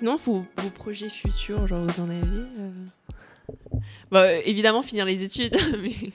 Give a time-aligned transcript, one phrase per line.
[0.00, 2.16] Sinon, vos, vos projets futurs, genre, vous en avez
[2.58, 2.70] euh
[4.10, 5.52] bah, évidemment, finir les études.
[5.82, 6.14] mais sinon,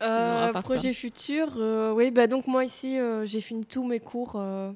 [0.00, 0.62] à Euh, ça.
[0.62, 4.36] projet futur, euh, oui, bah donc moi ici, euh, j'ai fini tous mes cours.
[4.36, 4.72] euh,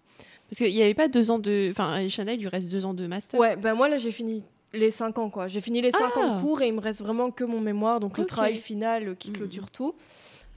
[0.50, 1.68] Parce qu'il n'y avait pas deux ans de.
[1.70, 3.40] Enfin, Chanel, il lui reste deux ans de master.
[3.40, 5.48] Ouais, ben moi là j'ai fini les 5 ans quoi.
[5.48, 6.36] J'ai fini les 5 ans Ah.
[6.36, 9.14] de cours et il me reste vraiment que mon mémoire, donc le travail final euh,
[9.14, 9.36] qui Mhm.
[9.36, 9.94] clôture tout,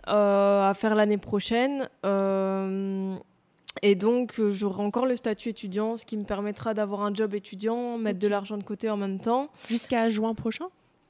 [0.10, 1.88] euh, à faire l'année prochaine.
[2.06, 3.16] Euh,
[3.82, 7.34] et donc euh, j'aurai encore le statut étudiant, ce qui me permettra d'avoir un job
[7.34, 9.50] étudiant, mettre de l'argent de côté en même temps.
[9.70, 10.66] Jusqu'à juin prochain?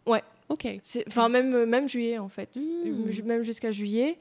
[0.06, 0.24] Ouais.
[0.50, 0.68] Ok.
[1.08, 3.10] Enfin même, euh, même juillet en fait, Mm.
[3.12, 4.18] Ju- même jusqu'à juillet.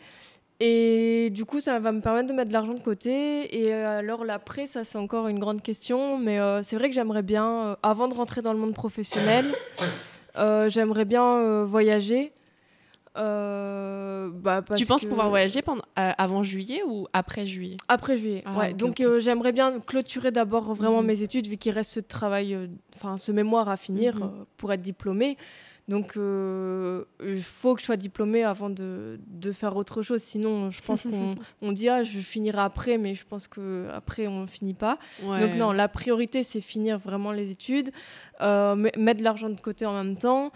[0.61, 3.61] Et du coup, ça va me permettre de mettre de l'argent de côté.
[3.61, 6.17] Et euh, alors, l'après, ça, c'est encore une grande question.
[6.17, 9.45] Mais euh, c'est vrai que j'aimerais bien, euh, avant de rentrer dans le monde professionnel,
[10.69, 12.33] j'aimerais bien voyager.
[13.17, 17.77] Euh, bah, parce tu penses que- pouvoir voyager pendant, euh, avant juillet ou après juillet?
[17.89, 18.75] Après juillet, Ah, ouais.
[18.75, 21.07] Donc, euh, j'aimerais bien clôturer d'abord vraiment Mhm.
[21.07, 22.57] mes études, vu qu'il reste ce travail,
[22.97, 24.45] enfin, ce mémoire à finir Mhm.
[24.57, 25.37] pour être diplômée.
[25.87, 30.23] Donc, euh, il faut que je sois diplômée avant de, de faire autre chose.
[30.23, 31.03] Sinon, je pense
[31.35, 34.99] qu'on on dit, ah, je finirai après, mais je pense qu'après, on ne finit pas.
[35.23, 37.91] Donc, non, la priorité, c'est finir vraiment les études,
[38.41, 40.51] mettre de l'argent de côté en même temps.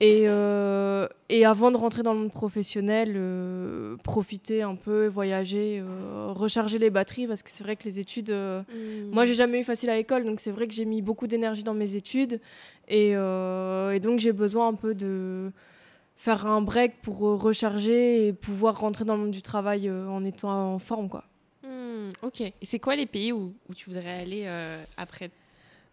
[0.00, 5.80] Et, euh, et avant de rentrer dans le monde professionnel, euh, profiter un peu, voyager,
[5.82, 8.30] euh, recharger les batteries, parce que c'est vrai que les études.
[8.30, 9.10] euh, Mm.
[9.12, 11.64] moi, j'ai jamais eu facile à l'école, donc c'est vrai que j'ai mis beaucoup d'énergie
[11.64, 12.40] dans mes études.
[12.88, 15.50] Et, euh, et donc, j'ai besoin un peu de
[16.16, 20.06] faire un break pour euh, recharger et pouvoir rentrer dans le monde du travail euh,
[20.08, 21.24] en étant en forme, quoi.
[21.66, 22.40] Hmm, ok.
[22.42, 25.30] Et c'est quoi les pays où, où tu voudrais aller euh, après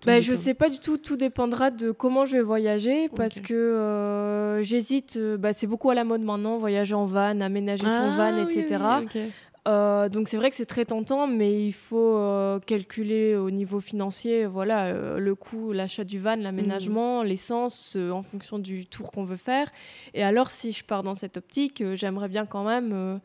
[0.06, 3.40] Bah, je diplôme sais pas du tout, tout dépendra de comment je vais voyager parce
[3.40, 7.86] que euh, j'hésite, euh, bah, c'est beaucoup à la mode maintenant, voyager en van, aménager
[7.88, 8.82] son Ah, van, oui, etc.
[9.16, 9.22] oui.
[9.68, 13.80] Euh, donc c'est vrai que c'est très tentant, mais il faut euh, calculer au niveau
[13.80, 19.23] financier, voilà, le coût, l'achat du van, l'aménagement, l'essence, euh, en fonction du tour qu'on
[19.23, 19.67] veut faire.
[20.16, 23.20] Et alors si je pars dans cette optique, j'aimerais bien quand même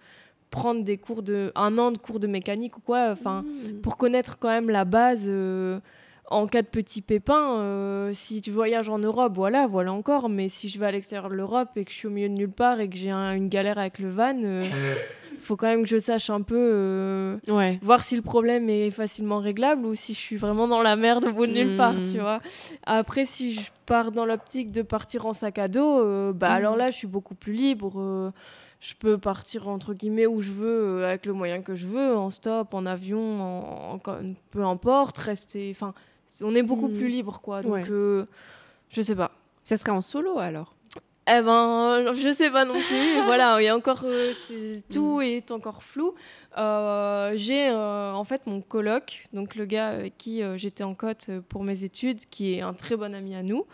[0.50, 3.80] prendre des cours de un an de cours de mécanique ou quoi, enfin Hmm.
[3.82, 5.24] pour connaître quand même la base.
[5.28, 5.80] euh,
[6.28, 10.28] en cas de petit pépin, euh, si tu voyages en Europe, voilà, voilà encore.
[10.28, 12.34] Mais si je vais à l'extérieur de l'Europe et que je suis au milieu de
[12.34, 15.82] nulle part et que j'ai un- une galère avec le van, il faut quand même
[15.82, 17.78] que je sache un peu euh, Ouais.
[17.82, 21.24] voir si le problème est facilement réglable ou si je suis vraiment dans la merde
[21.26, 21.76] au bout de nulle Mm.
[21.76, 22.40] part, tu vois.
[22.84, 26.52] Après, si je pars dans l'optique de partir en sac à dos, euh, bah Mm.
[26.56, 27.92] alors là, je suis beaucoup plus libre.
[28.00, 28.30] euh,
[28.78, 32.14] je peux partir entre guillemets où je veux, euh, avec le moyen que je veux,
[32.16, 34.00] en stop, en avion, en, en-
[34.50, 35.68] peu importe, rester.
[35.74, 35.94] Enfin,
[36.42, 36.96] on est beaucoup Mm.
[36.98, 37.62] plus libre, quoi.
[37.62, 37.84] Donc, Ouais.
[37.90, 38.26] euh,
[38.90, 39.30] je sais pas.
[39.64, 40.74] Ça serait en solo alors?
[41.28, 42.80] Eh ben, je sais pas non plus.
[43.24, 44.32] voilà, il y a encore euh,
[44.92, 46.14] tout est encore flou.
[46.56, 50.94] Euh, j'ai euh, en fait mon coloc, donc le gars avec qui euh, j'étais en
[50.94, 53.66] cote euh, pour mes études, qui est un très bon ami à nous,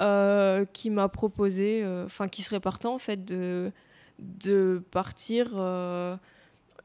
[0.00, 3.72] euh, qui m'a proposé, euh, enfin qui serait partant en fait de
[4.20, 5.48] de partir.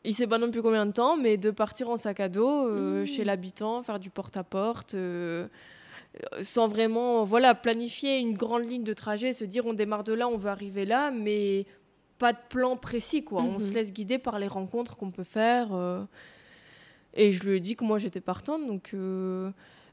[0.06, 2.68] Il sait pas non plus combien de temps, mais de partir en sac à dos
[2.68, 3.06] euh, Mm.
[3.06, 4.96] chez l'habitant, faire du porte-à-porte.
[4.96, 5.48] euh,
[6.42, 10.28] sans vraiment voilà planifier une grande ligne de trajet, se dire on démarre de là,
[10.28, 11.66] on veut arriver là, mais
[12.18, 13.44] pas de plan précis quoi.
[13.44, 15.68] On se laisse guider par les rencontres qu'on peut faire.
[15.74, 16.04] euh,
[17.14, 18.92] et je lui ai dit que moi j'étais partante, donc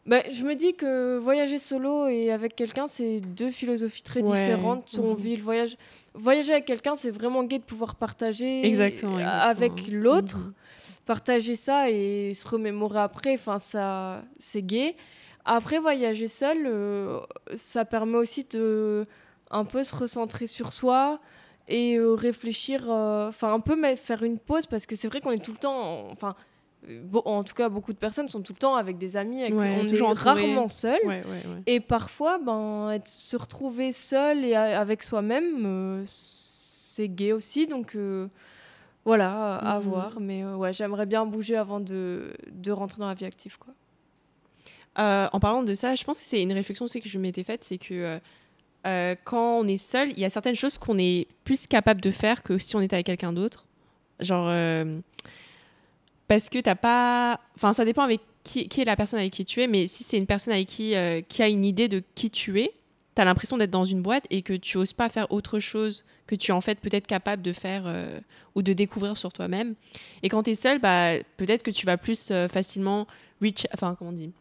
[0.07, 4.29] bah, je me dis que voyager solo et avec quelqu'un c'est deux philosophies très Ouais.
[4.31, 4.95] différentes.
[4.99, 5.17] On Mhm.
[5.17, 5.77] vit le voyage.
[6.15, 10.53] Voyager avec quelqu'un c'est vraiment gai de pouvoir partager Exactement, avec l'autre Mhm.
[11.07, 14.97] partager ça et se remémorer après, enfin ça c'est gai.
[15.45, 17.21] Après voyager seul, euh,
[17.55, 19.07] ça permet aussi de
[19.51, 21.21] un peu se recentrer sur soi
[21.69, 25.31] et euh, réfléchir, euh, enfin un peu faire une pause parce que c'est vrai qu'on
[25.31, 26.33] est tout le temps, en- enfin euh,
[27.25, 29.77] en tout cas beaucoup de personnes sont tout le temps avec des amis, avec- Ouais,
[29.81, 30.99] on est rarement seul.
[31.05, 31.43] Ouais, ouais.
[31.67, 37.67] Et parfois, ben, être, se retrouver seul et a- avec soi-même, euh, c'est gai aussi.
[37.67, 38.29] Donc euh,
[39.05, 39.87] voilà, à, Mhm.
[39.89, 40.21] voir.
[40.21, 43.59] Mais euh, ouais, j'aimerais bien bouger avant de, de rentrer dans la vie active.
[43.59, 43.75] Quoi.
[44.99, 47.45] Euh, en parlant de ça, je pense que c'est une réflexion aussi que je m'étais
[47.45, 48.19] faite, c'est que euh,
[48.87, 52.11] euh, quand on est seul, il y a certaines choses qu'on est plus capable de
[52.11, 53.67] faire que si on était avec quelqu'un d'autre.
[54.21, 55.01] Genre, euh,
[56.29, 57.41] parce que t'as pas.
[57.57, 60.19] Enfin, ça dépend avec qui, est la personne avec qui tu es, mais si c'est
[60.19, 62.73] une personne avec qui, euh, qui a une idée de qui tu es,
[63.15, 66.35] t'as l'impression d'être dans une boîte et que tu oses pas faire autre chose que
[66.35, 68.21] tu es en fait peut-être capable de faire euh,
[68.55, 69.75] ou de découvrir sur toi-même.
[70.23, 73.07] Et quand tu es seul, bah, peut-être que tu vas plus euh, facilement
[73.41, 73.67] reach.
[73.73, 74.33] Enfin, comment on dit?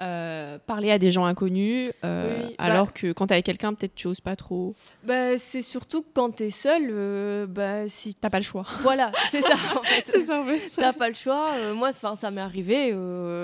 [0.00, 3.74] Euh, parler à des gens inconnus, euh, Oui, bah- alors que quand t'es avec quelqu'un,
[3.74, 4.74] peut-être tu oses pas trop.
[5.04, 8.14] Bah, c'est surtout que quand t'es seul, euh, bah, si.
[8.14, 8.64] T'as pas le choix.
[8.82, 10.22] Voilà, c'est ça en fait.
[10.26, 10.60] ça, en fait.
[10.76, 11.52] T'as pas le choix.
[11.54, 12.92] Euh, moi, ça m'est arrivé.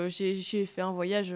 [0.09, 1.33] j'ai fait un voyage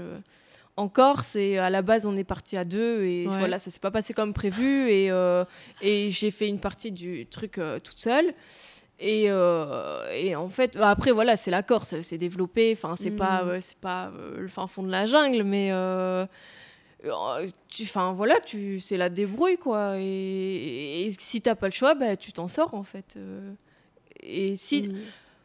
[0.77, 3.37] en Corse et à la base on est parti à deux et Ouais.
[3.39, 5.09] voilà ça s'est pas passé comme prévu et,
[5.81, 8.33] et j'ai fait une partie du truc toute seule
[8.99, 13.11] et, euh, et en fait bah, après voilà c'est la Corse c'est développé enfin c'est
[13.11, 13.17] Mm.
[13.17, 16.25] pas euh, c'est pas euh, le fin fond de la jungle mais euh,
[17.83, 22.15] enfin voilà tu c'est la débrouille quoi et, et si t'as pas le choix bah,
[22.15, 23.17] tu t'en sors en fait
[24.21, 24.95] et si Mm.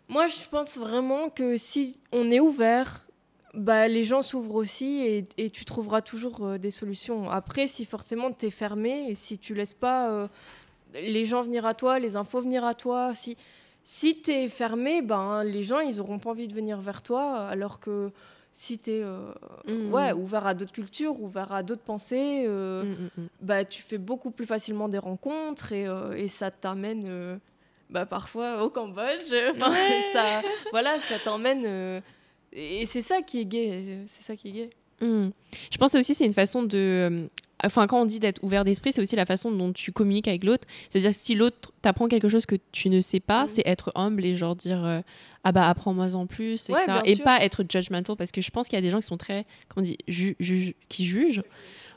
[0.09, 3.07] moi, je pense vraiment que si on est ouvert,
[3.55, 7.31] bah, les gens s'ouvrent aussi et, et tu trouveras toujours des solutions.
[7.31, 10.29] Après, si forcément tu es fermé et si tu laisses pas
[10.95, 13.37] les gens venir à toi, les infos venir à toi, si,
[13.85, 17.47] si tu es fermé, ben, les gens, ils auront pas envie de venir vers toi,
[17.49, 18.11] alors que
[18.53, 19.05] si tu es
[19.67, 19.93] Mm.
[19.93, 23.29] ouais, ouvert à d'autres cultures, ouvert à d'autres pensées, euh, Mm, mm, mm.
[23.43, 27.37] bah, tu fais beaucoup plus facilement des rencontres et, euh, et ça t'amène euh,
[27.91, 29.33] bah, parfois au Cambodge.
[30.13, 30.43] Ça,
[30.73, 31.63] voilà, ça t'emmène.
[31.67, 32.01] euh,
[32.53, 33.99] et c'est ça qui est gay.
[34.07, 34.71] C'est ça qui est gay.
[35.01, 35.29] Mm.
[35.71, 37.29] Je pense aussi c'est une façon de.
[37.65, 40.45] Enfin, quand on dit d'être ouvert d'esprit, c'est aussi la façon dont tu communiques avec
[40.45, 40.67] l'autre.
[40.89, 43.49] C'est-à-dire que si l'autre t'apprend quelque chose que tu ne sais pas, Mm.
[43.51, 45.01] c'est être humble et genre dire euh,
[45.45, 47.01] ah bah apprends-moi en plus, etc.
[47.05, 47.25] Et sûr.
[47.25, 49.45] pas être judgmental parce que je pense qu'il y a des gens qui sont très,
[49.69, 51.43] comment on dit, ju- ju- qui jugent.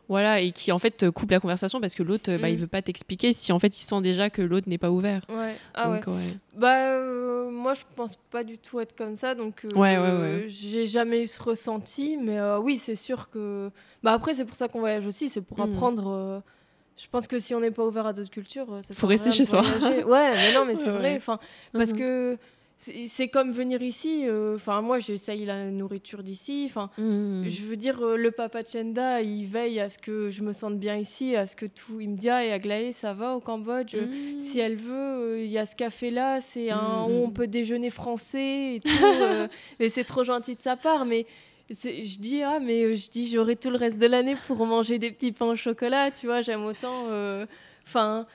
[0.09, 2.51] Voilà, et qui en fait te coupent la conversation parce que l'autre, bah, Mm.
[2.51, 5.21] il veut pas t'expliquer si en fait il sent déjà que l'autre n'est pas ouvert.
[5.29, 5.55] Ouais.
[5.73, 5.97] Ah ouais.
[5.99, 6.37] Donc, ouais.
[6.57, 9.33] Bah, euh, moi, je pense pas du tout être comme ça.
[9.33, 10.45] Donc, euh, Ouais, ouais, ouais.
[10.47, 12.17] j'ai jamais eu ce ressenti.
[12.21, 13.71] Mais euh, oui, c'est sûr que.
[14.03, 15.29] Bah, après, c'est pour ça qu'on voyage aussi.
[15.29, 15.61] C'est pour Mm.
[15.73, 16.09] apprendre.
[16.09, 16.39] euh,
[16.95, 19.45] Je pense que si on n'est pas ouvert à d'autres cultures, ça Faut rester chez
[19.45, 19.61] soi.
[19.61, 21.15] Ouais, mais non, mais c'est vrai.
[21.17, 21.39] Enfin,
[21.73, 21.97] parce Mhm.
[21.97, 22.37] que
[22.77, 24.23] c'est comme venir ici.
[24.27, 26.63] euh, Enfin, moi, j'essaye la nourriture d'ici.
[26.69, 27.47] Enfin, Mm.
[27.47, 30.77] je veux dire, euh, le papa Chenda, il veille à ce que je me sente
[30.79, 31.99] bien ici, à ce que tout.
[32.01, 33.95] Il me dit, ah, et Aglaé, ça va au Cambodge?
[33.95, 34.39] Mm.
[34.39, 37.47] Si elle veut, euh, il y a ce café-là, c'est un Mm, où on peut
[37.47, 38.89] déjeuner français et tout.
[39.21, 39.47] euh,
[39.79, 41.05] et c'est trop gentil de sa part.
[41.05, 41.25] Mais
[41.69, 44.99] je dis, ah, mais euh, je dis, j'aurai tout le reste de l'année pour manger
[44.99, 47.05] des petits pains au chocolat, tu vois, j'aime autant.
[47.09, 47.45] euh,
[47.87, 48.25] Enfin,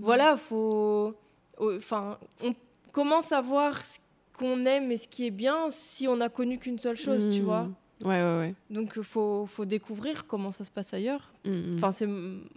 [0.00, 1.14] voilà, faut.
[1.58, 2.52] Enfin, on
[2.96, 3.98] commence à voir ce
[4.38, 7.42] qu'on aime et ce qui est bien si on n'a connu qu'une seule chose, tu
[7.42, 7.44] Mm.
[7.44, 7.68] vois.
[8.02, 8.54] Ouais, ouais, ouais.
[8.70, 11.30] Donc, il faut, faut découvrir comment ça se passe ailleurs.
[11.44, 11.76] Mm, mm.
[11.76, 12.08] Enfin, c'est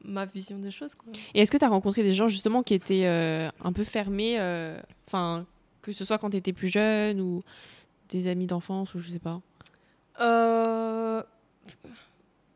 [0.06, 1.12] ma vision des choses, quoi.
[1.34, 4.36] Et est-ce que tu as rencontré des gens justement qui étaient euh, un peu fermés,
[4.40, 5.46] euh, enfin,
[5.82, 7.42] que ce soit quand tu étais plus jeune ou
[8.10, 9.42] des amis d'enfance ou je sais pas?
[10.22, 11.22] Euh,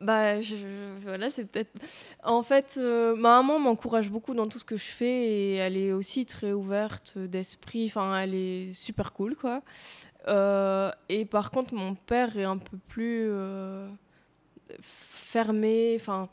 [0.00, 0.56] Bah, je...
[1.02, 1.70] voilà, c'est peut-être.
[2.22, 5.76] En fait, euh, ma maman m'encourage beaucoup dans tout ce que je fais et elle
[5.76, 7.86] est aussi très ouverte d'esprit.
[7.86, 9.62] Enfin, elle est super cool, quoi.
[10.28, 13.86] Euh, Et par contre, mon père est un peu plus euh,
[14.80, 15.96] fermé.
[15.98, 16.28] Enfin,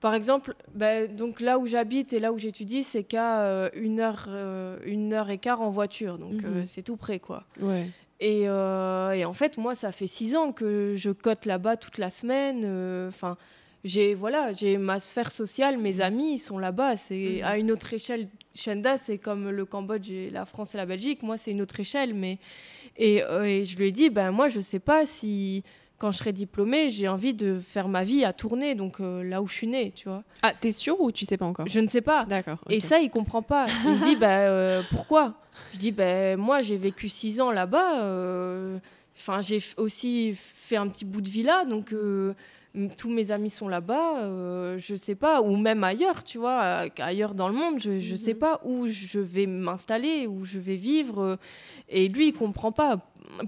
[0.00, 4.28] par exemple, bah, donc là où j'habite et là où j'étudie, c'est qu'à une heure,
[4.84, 6.18] une heure et quart en voiture.
[6.18, 6.66] Donc, Mhm.
[6.66, 7.44] c'est tout près, quoi.
[7.60, 7.88] Ouais.
[8.24, 11.98] Et, euh, et en fait, moi, ça fait six ans que je cote là-bas toute
[11.98, 12.62] la semaine.
[12.64, 13.36] euh, Enfin,
[13.84, 16.96] j'ai voilà, j'ai ma sphère sociale, mes amis ils sont là-bas.
[16.96, 17.44] C'est Mhm.
[17.44, 18.28] à une autre échelle.
[18.54, 21.22] Shenda, c'est comme le Cambodge, et la France et la Belgique.
[21.24, 22.14] Moi, c'est une autre échelle.
[22.14, 22.38] Mais
[22.96, 25.64] et, euh, et je lui ai dit, ben moi, je sais pas si
[25.98, 29.46] quand je serai diplômée, j'ai envie de faire ma vie à tourner, donc là où
[29.48, 30.22] je suis née, tu vois.
[30.42, 31.66] Ah, t'es sûr ou tu sais pas encore?
[31.68, 32.24] Je ne sais pas.
[32.24, 32.58] D'accord.
[32.70, 33.66] Et ça, il comprend pas.
[33.84, 35.34] Il me dit, bah, pourquoi?
[35.72, 38.02] Je dis, bah, moi, j'ai vécu six ans là-bas.
[38.04, 38.78] euh,
[39.16, 42.32] Enfin, j'ai aussi fait un petit bout de vie là, donc euh,
[42.96, 44.22] tous mes amis sont là-bas.
[44.22, 47.98] euh, je sais pas, ou même ailleurs, tu vois, euh, ailleurs dans le monde, je,
[47.98, 48.38] je sais Mhm.
[48.38, 51.38] pas où je vais m'installer, où je vais vivre.
[51.88, 52.98] et lui, il comprend pas.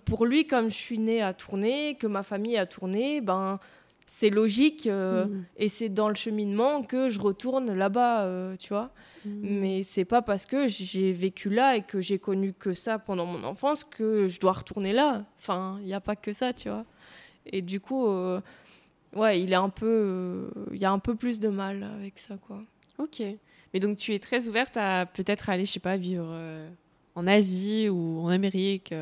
[0.05, 3.59] Pour lui, comme je suis née à tourner, que ma famille a tourné, ben.
[4.07, 5.45] C'est logique euh, Mhm.
[5.57, 8.91] et c'est dans le cheminement que je retourne là-bas, euh, tu vois.
[9.25, 9.41] Mhm.
[9.61, 13.27] Mais c'est pas parce que j'ai vécu là et que j'ai connu que ça pendant
[13.27, 15.25] mon enfance que je dois retourner là.
[15.39, 16.85] Enfin, il n'y a pas que ça, tu vois.
[17.47, 18.41] Et du coup, euh,
[19.17, 22.37] ouais, il est un peu, il y a un peu plus de mal avec ça,
[22.37, 22.63] quoi.
[22.99, 23.21] Ok.
[23.73, 26.33] Mais donc tu es très ouverte à peut-être aller, je sais pas, vivre
[27.17, 28.95] en Asie ou en Amérique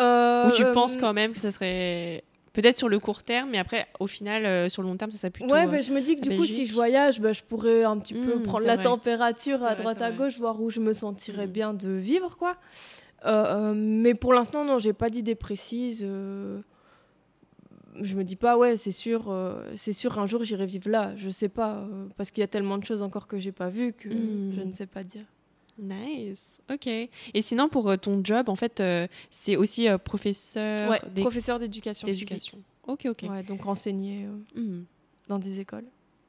[0.00, 2.24] Ou tu penses quand même que ça serait
[2.54, 5.18] peut-être sur le court terme, mais après, au final, euh, sur le long terme, ça
[5.18, 5.52] serait plutôt.
[5.52, 7.98] Ouais, bah, je me dis que du coup, si je voyage, bah, je pourrais un
[7.98, 8.84] petit peu Mm, prendre la vrai.
[8.84, 11.50] température à vrai, droite à gauche, voir où je me sentirais Mm.
[11.52, 12.56] bien de vivre, quoi.
[13.26, 16.00] Euh, mais pour l'instant, non, j'ai pas d'idée précise.
[16.06, 16.60] euh,
[18.00, 19.32] Je me dis pas, ouais, c'est sûr,
[19.76, 21.12] c'est sûr, un jour j'irai vivre là.
[21.16, 23.92] Je sais pas, parce qu'il y a tellement de choses encore que j'ai pas vues
[23.92, 24.52] que Mm.
[24.56, 25.24] je ne sais pas dire.
[25.78, 26.60] Nice.
[26.72, 26.86] Ok.
[26.86, 31.58] Et sinon, pour euh, ton job, en fait, euh, c'est aussi euh, professeur Ouais, professeur
[31.58, 32.28] d'éducation physique.
[32.28, 32.58] d'éducation.
[32.86, 33.24] Ok, ok.
[33.30, 34.84] Ouais, donc enseigner euh, Mhm.
[35.28, 35.86] dans des écoles.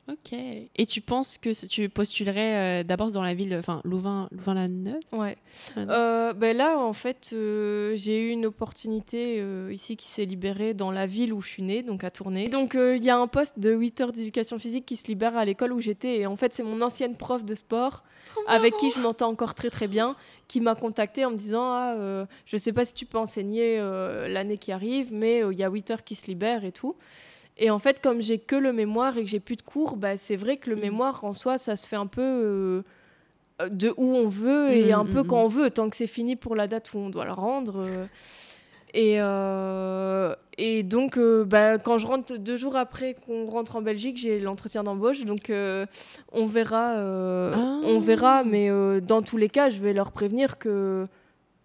[0.07, 0.33] Ok.
[0.33, 4.99] Et tu penses que tu postulerais euh, d'abord dans la ville, enfin Louvain, Louvain-la-Neuve?
[5.11, 5.35] Ouais.
[5.77, 10.91] Euh, ben là, en fait, euh, j'ai eu une opportunité ici qui s'est libérée dans
[10.91, 12.49] la ville où je suis née, donc à Tournai.
[12.49, 15.43] Donc il y a un poste de 8 heures d'éducation physique qui se libère à
[15.43, 16.19] l'école où j'étais.
[16.19, 18.03] Et en fait, c'est mon ancienne prof de sport,
[18.47, 20.15] avec qui je m'entends encore très très bien,
[20.47, 23.79] qui m'a contactée en me disant ah, Je sais pas si tu peux enseigner
[24.27, 26.95] l'année qui arrive, mais il y a 8 heures qui se libèrent et tout.
[27.57, 30.17] Et en fait, comme j'ai que le mémoire et que j'ai plus de cours, bah,
[30.17, 30.79] c'est vrai que le Mm.
[30.81, 32.81] mémoire en soi, ça se fait un peu euh,
[33.69, 36.07] de où on veut et Mm, un peu mm, quand on veut, tant que c'est
[36.07, 37.75] fini pour la date où on doit le rendre.
[37.79, 38.05] euh.
[38.93, 43.81] Et, euh, et donc, euh, bah, quand je rentre deux jours après qu'on rentre en
[43.81, 45.23] Belgique, j'ai l'entretien d'embauche.
[45.25, 45.85] Donc, euh,
[46.31, 46.93] on verra.
[46.95, 47.79] euh, Ah.
[47.83, 48.43] On verra.
[48.45, 51.07] Mais euh, dans tous les cas, je vais leur prévenir que,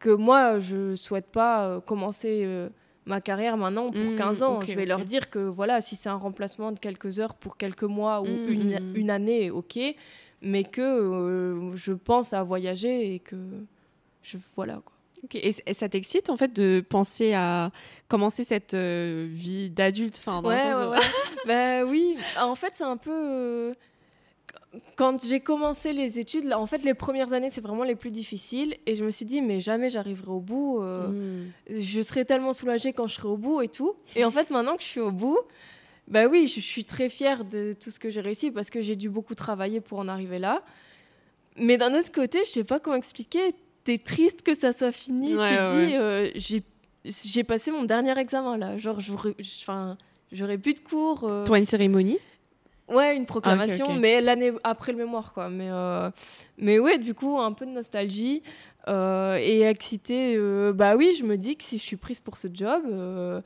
[0.01, 2.69] que moi, je souhaite pas euh, commencer euh,
[3.07, 4.61] ma carrière maintenant pour Mm, 15 ans.
[4.61, 7.83] je vais leur dire que voilà, si c'est un remplacement de quelques heures pour quelques
[7.85, 8.97] mois ou Mm, une, mm, mm.
[8.97, 9.79] une année, ok.
[10.43, 13.37] Mais que euh, je pense à voyager et que
[14.23, 14.95] je voilà quoi.
[15.35, 17.71] Et, ça t'excite en fait de penser à
[18.09, 20.99] commencer cette euh, vie d'adulte, enfin dans le Ouais, sens ouais, où- ouais.
[21.47, 23.75] bah oui, en fait, c'est un peu.
[24.97, 28.11] Quand j'ai commencé les études, là, en fait, les premières années, c'est vraiment les plus
[28.11, 28.77] difficiles.
[28.87, 30.81] Et je me suis dit, mais jamais j'arriverai au bout.
[30.83, 31.53] euh, Mm.
[31.81, 33.95] Je serai tellement soulagée quand je serai au bout et tout.
[34.15, 35.39] Et en fait, maintenant que je suis au bout,
[36.07, 38.81] bah oui, je, je suis très fière de tout ce que j'ai réussi parce que
[38.81, 40.63] j'ai dû beaucoup travailler pour en arriver là.
[41.57, 43.55] Mais d'un autre côté, je sais pas comment expliquer.
[43.83, 45.35] T'es triste que ça soit fini.
[45.37, 45.87] Ouais, tu te ouais.
[45.89, 46.63] dis, euh, j'ai
[47.05, 48.77] j'ai passé mon dernier examen là.
[48.77, 51.25] Genre, j'aurais plus de cours.
[51.25, 52.19] euh, Toi, une cérémonie?
[52.91, 53.99] Ouais, une proclamation, ok.
[54.01, 55.49] mais l'année après le mémoire, quoi.
[55.49, 56.11] Mais, euh,
[56.59, 58.43] mais ouais, du coup, un peu de nostalgie
[58.89, 60.35] euh, et excitée.
[60.37, 63.41] euh, bah oui, je me dis que si je suis prise pour ce job, euh,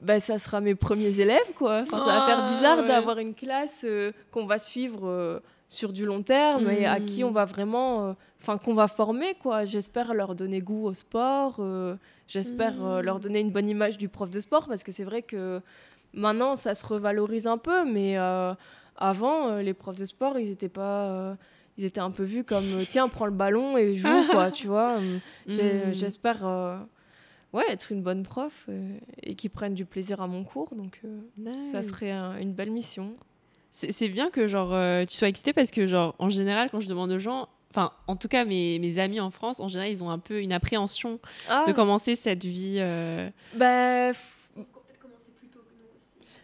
[0.00, 1.82] bah, ça sera mes premiers élèves, quoi.
[1.82, 2.88] Enfin, ça va faire Ah, bizarre ouais.
[2.88, 3.86] d'avoir une classe
[4.32, 8.16] qu'on va suivre sur du long terme et à qui on va vraiment...
[8.42, 9.64] Enfin, qu'on va former, quoi.
[9.66, 11.60] J'espère leur donner goût au sport.
[12.26, 15.60] J'espère leur donner une bonne image du prof de sport parce que c'est vrai que
[16.12, 18.18] maintenant, ça se revalorise un peu, mais...
[18.18, 18.52] euh,
[19.00, 21.34] avant, euh, les profs de sport, ils étaient pas, euh,
[21.78, 24.66] ils étaient un peu vus comme euh, tiens, prends le ballon et joue quoi, tu
[24.66, 24.98] vois.
[25.00, 25.92] Euh, j'ai- Mm.
[25.94, 26.76] J'espère, euh,
[27.52, 31.00] ouais, être une bonne prof euh, et qu'ils prennent du plaisir à mon cours, donc
[31.04, 31.18] euh,
[31.72, 33.14] ça serait un- une belle mission.
[33.72, 34.70] C'est bien que genre
[35.06, 38.16] tu sois excitée parce que genre en général quand je demande aux gens, enfin en
[38.16, 41.20] tout cas mes, mes amis en France, en général ils ont un peu une appréhension
[41.48, 42.80] Ah, de commencer cette vie.
[43.54, 44.10] bah,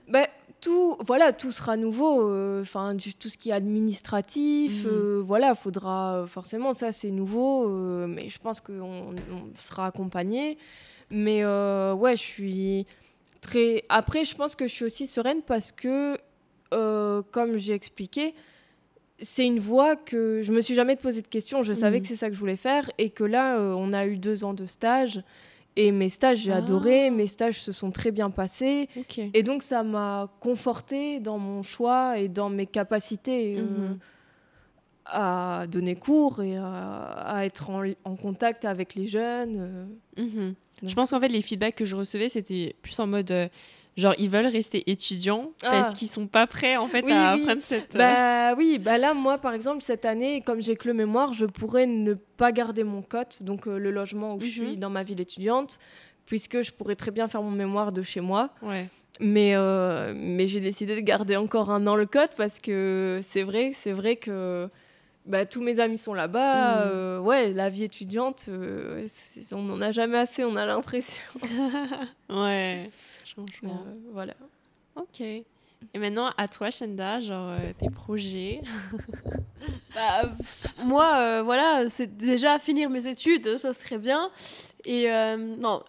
[0.08, 0.28] bah,
[0.60, 2.28] tout, voilà, tout sera nouveau.
[2.30, 4.90] euh, Enfin, tout ce qui est administratif, Mhm.
[4.90, 10.58] euh, voilà, faudra forcément ça c'est nouveau, euh, mais je pense qu'on on sera accompagné.
[11.10, 12.86] Mais ouais, je suis
[13.40, 13.84] très.
[13.88, 16.18] Après, je pense que je suis aussi sereine parce que,
[16.70, 18.34] comme j'ai expliqué,
[19.20, 21.62] c'est une voie que je me suis jamais posé de questions.
[21.62, 22.02] Je savais Mhm.
[22.02, 24.52] que c'est ça que je voulais faire et que là, on a eu deux ans
[24.52, 25.22] de stage.
[25.76, 26.56] Et mes stages, j'ai Ah.
[26.56, 27.10] adoré.
[27.10, 28.88] Mes stages se sont très bien passés.
[29.34, 33.98] Et donc, ça m'a conforté dans mon choix et dans mes capacités euh, Mhm.
[35.04, 36.66] à donner cours et à,
[37.26, 39.54] à être en, en contact avec les jeunes.
[40.18, 40.22] euh.
[40.22, 40.54] Mhm.
[40.82, 43.48] Je pense qu'en fait les feedbacks que je recevais c'était plus en mode euh,
[43.96, 45.96] genre ils veulent rester étudiants parce Ah.
[45.96, 47.42] qu'ils sont pas prêts en fait Oui, à oui.
[47.42, 47.94] apprendre cette.
[47.94, 51.32] euh, Bah oui, bah là, moi, par exemple, cette année, comme j'ai que le mémoire,
[51.32, 54.76] je pourrais ne pas garder mon cote, donc euh, le logement où je suis Mhm.
[54.76, 55.78] dans ma ville étudiante,
[56.26, 58.50] puisque je pourrais très bien faire mon mémoire de chez moi.
[58.62, 58.88] Ouais.
[59.18, 63.44] Mais, euh, mais j'ai décidé de garder encore un an le cote parce que c'est
[63.44, 64.68] vrai, c'est vrai que
[65.24, 66.74] bah, tous mes amis sont là-bas.
[66.74, 66.80] Mhm.
[66.82, 69.06] euh, ouais, la vie étudiante, euh,
[69.52, 71.22] on n'en a jamais assez, on a l'impression.
[72.28, 72.90] Ouais.
[73.38, 73.84] Euh, comprends.
[74.12, 74.34] voilà.
[74.96, 75.20] Ok.
[75.20, 78.62] Et maintenant à toi Shenda, genre euh, tes projets.
[79.94, 80.30] Bah,
[80.84, 84.30] moi, euh, voilà, c'est déjà finir mes études, ça serait bien.
[84.84, 85.82] Et euh, non,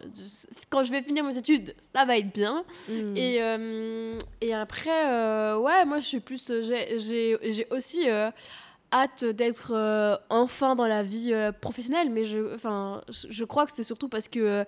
[0.69, 2.63] quand je vais finir mes études, ça va être bien.
[2.87, 3.17] Mm.
[3.17, 6.47] Et, euh, et après, euh, ouais, moi, je suis plus.
[6.47, 8.31] j'ai- J'ai j'ai aussi euh,
[8.93, 13.65] hâte d'être euh, enfin dans la vie euh, professionnelle, mais je, enfin, je, je crois
[13.65, 14.39] que c'est surtout parce que.
[14.39, 14.63] euh,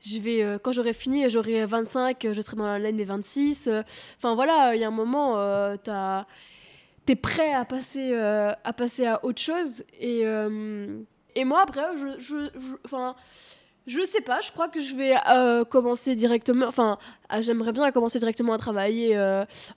[0.00, 3.04] je vais, euh, quand j'aurai fini, j'aurai 25, euh, je serai dans la laine des
[3.04, 3.66] 26.
[3.66, 3.82] euh,
[4.16, 5.34] Enfin voilà, il y a un moment,
[5.78, 6.26] t'as-
[7.06, 9.82] t'es prêt à passer, à passer à autre chose.
[10.00, 10.22] Et,
[11.34, 12.76] et moi, après, je, je, je-
[14.04, 15.14] sais pas, je crois que je vais
[15.70, 16.66] commencer directement.
[16.66, 16.98] Enfin,
[17.30, 19.16] ah, j'aimerais bien commencer directement à travailler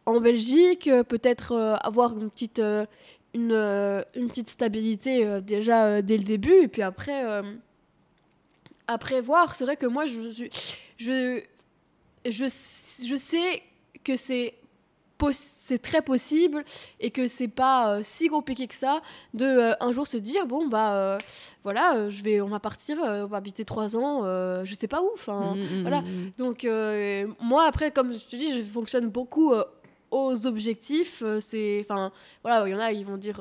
[0.05, 2.61] en Belgique, peut-être avoir une petite,
[3.33, 3.53] une,
[4.15, 6.53] une petite stabilité déjà dès le début.
[6.63, 7.41] Et puis après,
[8.91, 11.41] euh, après voir, c'est vrai que moi, je, je,
[12.25, 12.45] je,
[13.05, 13.63] je sais
[14.03, 14.55] que c'est
[15.33, 16.63] c'est très possible
[16.99, 19.03] et que c'est pas euh, si compliqué que ça
[19.35, 21.17] de euh, un jour se dire bon bah euh,
[21.63, 24.23] voilà euh, je vais on va partir on va habiter trois ans
[24.65, 26.01] je sais pas où enfin Mm, mm, voilà.
[26.01, 26.67] mm, donc
[27.39, 29.53] moi après comme je te dis je fonctionne beaucoup
[30.09, 32.11] aux objectifs c'est enfin
[32.43, 33.39] voilà il y en a ils vont dire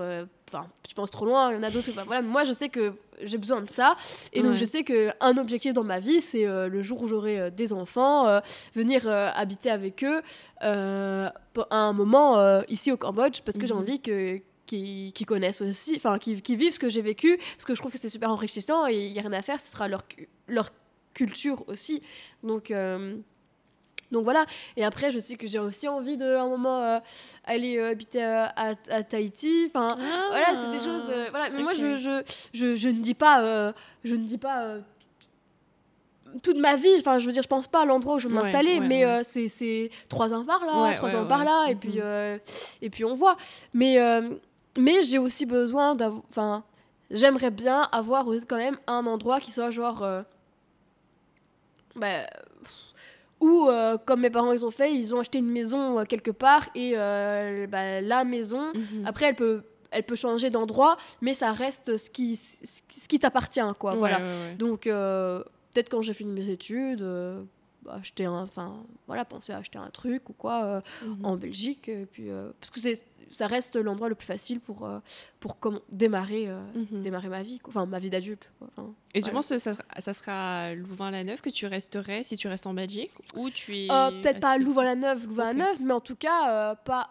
[0.53, 2.93] enfin tu penses trop loin il y en a d'autres voilà moi je sais que
[3.23, 3.97] j'ai besoin de ça
[4.33, 4.57] et donc Ouais.
[4.57, 7.51] je sais que un objectif dans ma vie c'est euh, le jour où j'aurai euh,
[7.51, 8.41] des enfants euh,
[8.75, 10.23] venir habiter avec eux
[10.61, 11.33] à
[11.71, 13.81] un moment ici au Cambodge parce que j'ai Mhm.
[13.81, 17.65] envie que qu'ils qu'ils connaissent aussi, enfin qu'ils qu'ils vivent ce que j'ai vécu, parce
[17.65, 19.73] que je trouve que c'est super enrichissant et il n'y a rien à faire, ce
[19.73, 20.03] sera leur,
[20.47, 20.69] leur
[21.13, 22.03] culture aussi.
[22.45, 23.17] Donc, euh,
[24.11, 24.45] donc voilà.
[24.77, 26.99] Et après, je sais que j'ai aussi envie de, à un moment, euh,
[27.45, 29.67] aller euh, habiter euh, à, à Tahiti.
[29.69, 29.97] Enfin,
[30.31, 31.05] voilà, c'est des choses.
[31.31, 31.51] voilà.
[31.51, 33.73] Mais moi, je, je, je, je ne dis pas,
[34.05, 34.77] je ne dis pas
[36.43, 36.95] toute ma vie.
[36.99, 39.05] Enfin, je veux dire, je pense pas à l'endroit où je vais m'installer, ouais, mais
[39.05, 39.23] ouais.
[39.25, 41.81] c'est trois ans par là, trois ans par là, et Mhm.
[41.81, 42.01] puis
[42.83, 43.37] et puis on voit.
[43.75, 43.99] Mais
[44.77, 46.23] mais j'ai aussi besoin d'avoir.
[46.31, 46.65] Enfin,
[47.11, 50.05] j'aimerais bien avoir quand même un endroit qui soit genre.
[51.97, 52.27] bah,
[53.41, 56.31] ou euh, comme mes parents ils ont fait, ils ont acheté une maison euh, quelque
[56.31, 59.07] part et euh, bah, la maison, Mhm.
[59.07, 63.61] après elle peut, elle peut changer d'endroit, mais ça reste ce qui, ce qui- t'appartient
[63.79, 63.93] quoi.
[63.93, 64.19] Ouais, voilà.
[64.19, 64.55] ouais, ouais.
[64.57, 65.43] Donc euh,
[65.73, 67.43] peut-être quand j'ai fini mes études, euh,
[67.89, 68.75] acheter un, enfin
[69.07, 71.25] voilà, penser à acheter un truc ou quoi euh, Mhm.
[71.25, 72.29] en Belgique et puis
[72.61, 74.99] parce que c'est, ça reste l'endroit le plus facile pour euh,
[75.41, 75.57] pour
[75.91, 77.03] démarrer euh, Mhm.
[77.03, 77.71] démarrer ma vie, quoi.
[77.71, 78.51] enfin ma vie d'adulte.
[78.61, 82.67] Enfin, Et penses que ça, ça sera à Louvain-la-Neuve que tu resterais si tu restes
[82.67, 86.75] en Belgique ou tu es Euh, peut-être pas à Louvain-la-Neuve, Louvain-la-Neuve, mais en tout cas,
[86.85, 87.11] pas.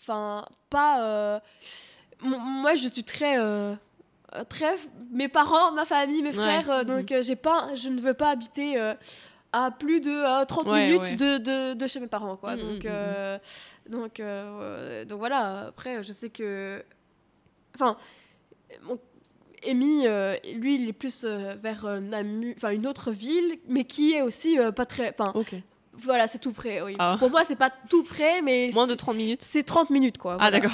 [0.00, 1.40] Enfin, pas.
[2.22, 3.36] moi, je suis très.
[4.48, 4.76] très.
[5.12, 6.34] Mes parents, ma famille, mes Ouais.
[6.34, 8.94] frères, euh, donc euh, j'ai pas, je ne veux pas habiter euh,
[9.52, 11.16] à plus de euh, 30 Ouais, minutes ouais.
[11.16, 12.56] De, de, de chez mes parents, quoi.
[12.56, 13.38] Mhm, donc, mhm, euh,
[13.88, 16.82] donc, euh, donc voilà, après, je sais que.
[17.74, 17.96] Enfin.
[18.84, 18.98] mon-
[19.68, 22.00] Amy, euh, lui, il est plus euh, vers euh,
[22.56, 25.14] enfin une autre ville, mais qui est aussi euh, pas très.
[25.92, 26.80] Voilà, c'est tout près.
[26.80, 26.96] Oui.
[26.98, 27.16] Ah.
[27.18, 30.16] Pour moi, c'est pas tout près, mais Moins de c'est- 30 minutes c'est 30 minutes,
[30.16, 30.38] quoi.
[30.40, 30.70] Ah, d'accord.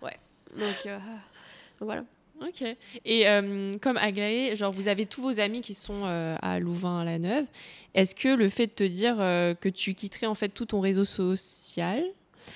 [0.00, 0.16] Ouais.
[0.56, 2.04] Donc, euh, donc voilà.
[2.46, 2.64] Ok.
[3.04, 7.46] Et euh, comme Aglaé, genre vous avez tous vos amis qui sont euh, à Louvain-la-Neuve.
[7.94, 10.80] Est-ce que le fait de te dire euh, que tu quitterais en fait tout ton
[10.80, 12.02] réseau social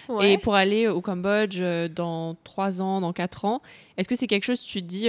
[0.09, 0.35] Ouais.
[0.35, 1.63] et pour aller au Cambodge
[1.95, 3.63] dans 3 ans, dans 4 ans,
[3.97, 5.09] est-ce que c'est quelque chose tu te dis,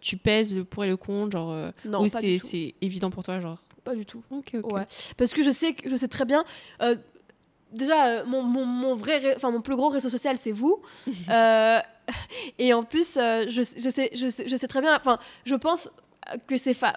[0.00, 3.58] tu pèses le pour et le contre, genre non, ou c'est évident pour toi, genre?
[3.84, 4.22] Pas du tout.
[4.30, 4.72] Ok, ok.
[4.72, 4.86] Ouais.
[5.16, 6.44] Parce que je sais, que, je sais très bien.
[6.82, 6.94] euh,
[7.72, 10.80] déjà, euh, mon, mon, mon vrai, enfin mon plus gros réseau social, c'est vous.
[11.30, 11.78] Euh,
[12.58, 14.94] et en plus, euh, je, je sais, je sais, je sais très bien.
[14.96, 15.88] Enfin, je pense
[16.48, 16.94] que c'est, fa-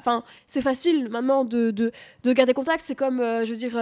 [0.48, 1.92] c'est facile maintenant de, de,
[2.24, 2.84] de garder contact.
[2.86, 3.78] C'est comme, euh, je veux dire.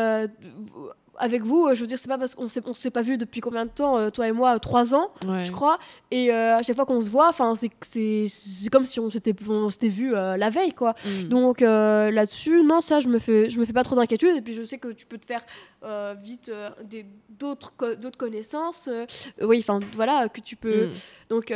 [1.17, 3.17] Avec vous, euh, je veux dire, c'est pas parce qu'on s'est, on s'est pas vu
[3.17, 5.43] depuis combien de temps, euh, toi et moi, euh, trois ans, Ouais.
[5.43, 5.77] je crois.
[6.11, 9.09] Et euh, à chaque fois qu'on se voit, enfin, c'est, c'est, c'est comme si on
[9.09, 10.95] s'était, on s'était vu la veille, quoi.
[11.05, 11.23] Mm.
[11.29, 14.35] Donc euh, là-dessus, non, ça, je me fais, je me fais pas trop d'inquiétude.
[14.35, 15.43] Et puis je sais que tu peux te faire
[16.23, 16.51] vite
[16.89, 18.89] des, d'autres, co- d'autres connaissances.
[19.41, 20.87] oui, enfin voilà, que tu peux.
[20.87, 20.91] Mm.
[21.29, 21.53] Donc,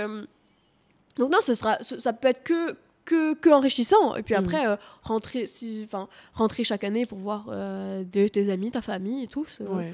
[1.17, 2.75] donc non, ce sera, ça peut être que,
[3.07, 4.15] que, que enrichissant.
[4.15, 4.37] Et puis Mm.
[4.43, 5.87] après, euh, rentrer, si,
[6.33, 9.45] rentrer chaque année pour voir euh, tes amis, ta famille et tout.
[9.61, 9.93] Ouais.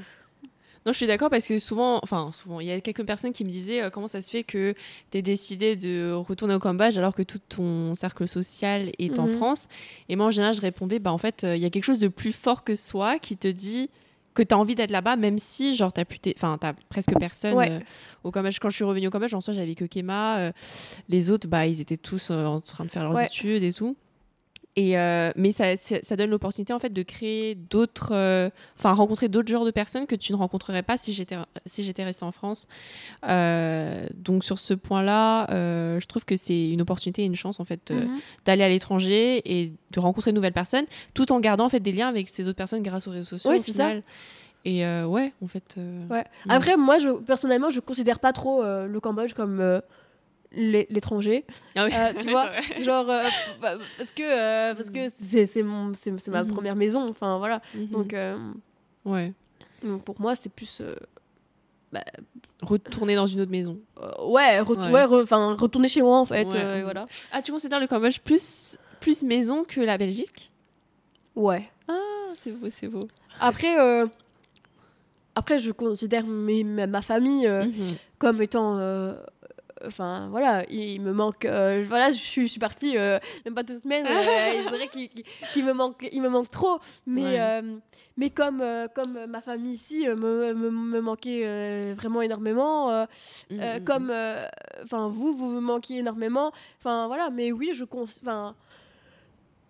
[0.85, 3.45] Non, je suis d'accord parce que souvent, enfin souvent, il y a quelques personnes qui
[3.45, 4.73] me disaient euh, comment ça se fait que
[5.11, 9.37] tu décidé de retourner au Cambodge alors que tout ton cercle social est en Mhm.
[9.37, 9.67] France?
[10.09, 12.09] Et moi, en général, je répondais, bah en fait, il y a quelque chose de
[12.09, 13.89] plus fort que soi qui te dit
[14.33, 17.17] que tu as envie d'être là-bas, même si, genre, t'as plus tes- enfin, t'as presque
[17.19, 17.69] personne Ouais.
[17.71, 17.79] euh,
[18.23, 18.57] au Cambodge.
[18.59, 20.37] Quand je suis revenue au Cambodge, en soi, j'avais que Kema.
[20.39, 20.51] euh,
[21.09, 23.25] les autres, bah, ils étaient tous euh, en train de faire leurs Ouais.
[23.27, 23.95] études et tout.
[24.75, 25.75] Et euh, mais ça,
[26.17, 30.15] donne l'opportunité en fait de créer d'autres, euh, enfin rencontrer d'autres genres de personnes que
[30.15, 31.35] tu ne rencontrerais pas si j'étais
[31.67, 32.67] si j'étais restée en France.
[33.27, 35.45] Euh, donc sur ce point-là,
[35.99, 38.19] je trouve que c'est une opportunité et une chance en fait Mhm.
[38.45, 41.91] d'aller à l'étranger et de rencontrer de nouvelles personnes, tout en gardant en fait des
[41.91, 43.51] liens avec ces autres personnes grâce aux réseaux sociaux.
[43.51, 43.91] Oui, c'est ça.
[44.65, 45.77] Et ouais, en fait.
[46.09, 46.23] Ouais.
[46.49, 49.81] Après, moi, je, personnellement, je considère pas trop le Cambodge comme
[50.55, 51.45] l'étranger.
[51.75, 51.91] Ah oui.
[51.95, 52.49] Euh, tu vois,
[52.81, 53.27] genre euh,
[53.61, 56.51] bah, parce que euh, parce que c'est c'est mon c'est c'est ma Mhm.
[56.53, 57.87] première maison enfin voilà Mhm.
[57.87, 58.37] donc euh,
[59.05, 59.33] ouais,
[59.83, 60.95] donc pour moi c'est plus euh,
[62.61, 63.79] retourner dans une autre maison.
[64.27, 64.91] ouais re- Ouais.
[64.91, 66.79] ouais, re- enfin retourner chez moi en fait Ouais.
[66.79, 70.51] et voilà Ah, tu considères le Cambodge plus plus maison que la Belgique?
[71.35, 71.99] Ouais Ah,
[72.39, 73.07] c'est beau, c'est beau.
[73.39, 74.07] après euh,
[75.35, 77.95] après je considère mes, ma, famille Mhm.
[78.17, 78.77] comme étant
[79.85, 81.45] enfin voilà, il, me manque.
[81.45, 84.05] euh, voilà, je suis, je suis partie euh, même pas deux semaines.
[84.07, 84.11] euh,
[84.69, 86.79] c'est vrai qu'il me manque, il me manque trop.
[87.05, 87.37] Mais Ouais.
[87.39, 87.61] euh,
[88.15, 92.89] mais comme comme ma famille ici me, me, me manquait vraiment énormément.
[92.91, 94.11] Mm, euh, mm, comme
[94.83, 97.85] enfin vous vous me manquiez énormément enfin voilà mais oui je
[98.21, 98.55] enfin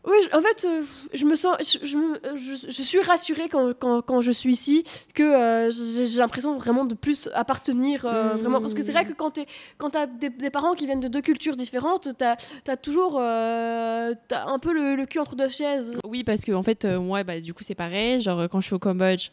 [0.06, 3.74] oui en fait euh, je me sens je, je, me- je- je suis rassurée quand,
[3.80, 8.38] quand, quand je suis ici que euh, j'ai l'impression vraiment de plus appartenir euh, Mm.
[8.38, 9.42] vraiment parce que c'est vrai que quand tu
[9.78, 12.36] quand as des, des parents qui viennent de deux cultures différentes t'as
[12.68, 16.64] as toujours t'as un peu le, le cul entre deux chaises Oui, parce que en
[16.64, 18.20] fait, moi, bah, du coup, c'est pareil.
[18.20, 19.30] Genre, quand je suis au Cambodge,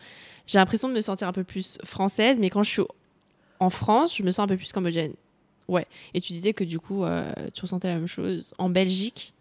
[0.47, 2.83] j'ai l'impression de me sentir un peu plus française, mais quand je suis
[3.59, 5.15] en France, je me sens un peu plus cambodgienne.
[5.69, 5.87] Ouais.
[6.15, 7.05] Et tu disais que du coup,
[7.55, 9.35] tu ressentais la même chose en Belgique.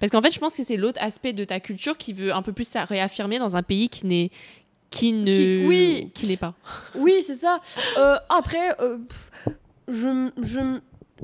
[0.00, 2.42] Parce qu'en fait, je pense que c'est l'autre aspect de ta culture qui veut un
[2.42, 4.30] peu plus réaffirmer dans un pays qui n'est
[4.90, 6.10] qui ne Qui- oui.
[6.14, 6.54] qui n'est pas.
[6.94, 7.60] Oui, c'est ça.
[7.98, 8.98] Euh, après, euh,
[9.88, 10.60] je, je,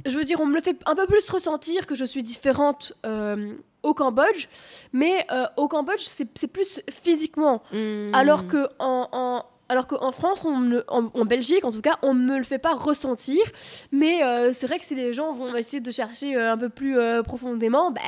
[0.05, 2.92] je veux dire, on me le fait un peu plus ressentir que je suis différente
[3.07, 4.46] euh, au Cambodge,
[4.92, 7.62] mais euh, au Cambodge, c'est plus physiquement.
[7.72, 8.11] Hmm.
[8.14, 12.14] Alors que en, en- alors qu'en France, on en, en Belgique en tout cas, on
[12.14, 13.42] ne me le fait pas ressentir.
[13.90, 16.68] Mais euh, c'est vrai que si les gens vont essayer de chercher euh, un peu
[16.68, 18.00] plus euh, profondément, bah,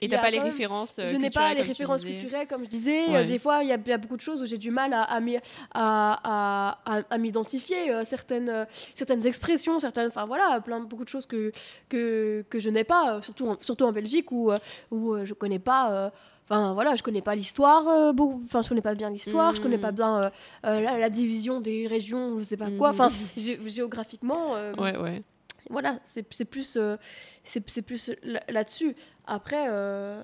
[0.00, 0.98] et t'as pas les références.
[1.04, 3.06] je n'ai pas les références culturelles, comme je disais.
[3.10, 3.24] Ouais.
[3.26, 4.92] Des fois, il y, a- il y a beaucoup de choses où j'ai du mal
[4.94, 5.40] à, à, m'y- à,
[5.74, 7.92] à- à- à m'identifier.
[8.04, 11.52] certaines, certaines expressions, certaines, enfin voilà, plein, beaucoup de choses que,
[11.88, 14.50] que, que je n'ai pas, surtout, en, surtout en Belgique où,
[14.90, 15.92] où je connais pas.
[15.92, 16.10] euh,
[16.50, 19.60] Enfin voilà, je connais pas l'histoire, euh, beaucoup- enfin je connais pas bien l'histoire, je
[19.60, 19.96] connais pas Mm.
[19.96, 20.30] bien euh,
[20.64, 22.88] euh, la, la division des régions, je sais pas quoi.
[22.90, 25.22] Enfin gé- géographiquement, euh, Ouais, ouais.
[25.68, 26.96] voilà, c'est plus, euh,
[27.44, 28.94] c'est plus là- là-dessus.
[29.26, 30.22] Après, euh,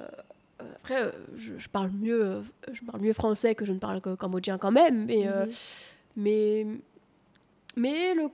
[0.63, 2.41] euh, après euh, je, je parle mieux, euh,
[2.73, 5.53] je parle mieux français que je ne parle que cambodgien quand même, mais, euh, Mhm.
[6.17, 6.67] mais,
[7.77, 8.31] mais le,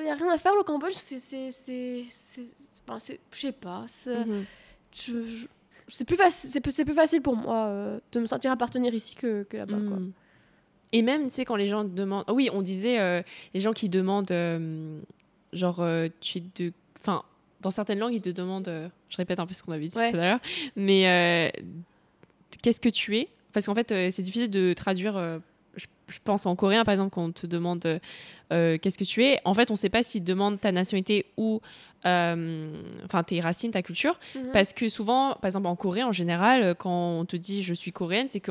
[0.00, 0.54] il y a rien à faire.
[0.54, 1.50] Le Cambodge, c'est, je
[3.36, 4.44] sais pas, Mhm.
[4.92, 5.46] je- je-
[5.90, 8.94] c'est plus facile, c'est plus, c'est plus facile pour moi euh, de me sentir appartenir
[8.94, 9.96] ici que, que là-bas, quoi.
[9.98, 10.12] Mm.
[10.92, 12.24] Et même, tu sais, quand les gens demandent.
[12.26, 13.22] ah Oui, on disait euh,
[13.54, 15.00] les gens qui demandent, euh,
[15.52, 15.84] genre,
[16.20, 16.72] tu es de.
[16.98, 17.22] Enfin,
[17.60, 18.90] dans certaines langues, ils te demandent.
[19.08, 20.10] je répète un peu ce qu'on avait dit Ouais.
[20.10, 20.40] tout à l'heure.
[20.76, 21.52] Mais
[22.62, 23.28] qu'est-ce que tu es?
[23.52, 25.40] Parce qu'en fait, c'est difficile de traduire.
[25.76, 27.98] Je, je pense en coréen, par exemple, quand on te demande euh,
[28.52, 29.38] euh, qu'est-ce que tu es.
[29.44, 31.60] En fait, on ne sait pas s'ils demandent ta nationalité ou.
[32.06, 32.72] euh,
[33.04, 34.18] Enfin, tes racines, ta culture.
[34.34, 34.50] Mhm.
[34.52, 37.92] Parce que souvent, par exemple en Corée, en général, quand on te dit je suis
[37.92, 38.50] coréenne, c'est que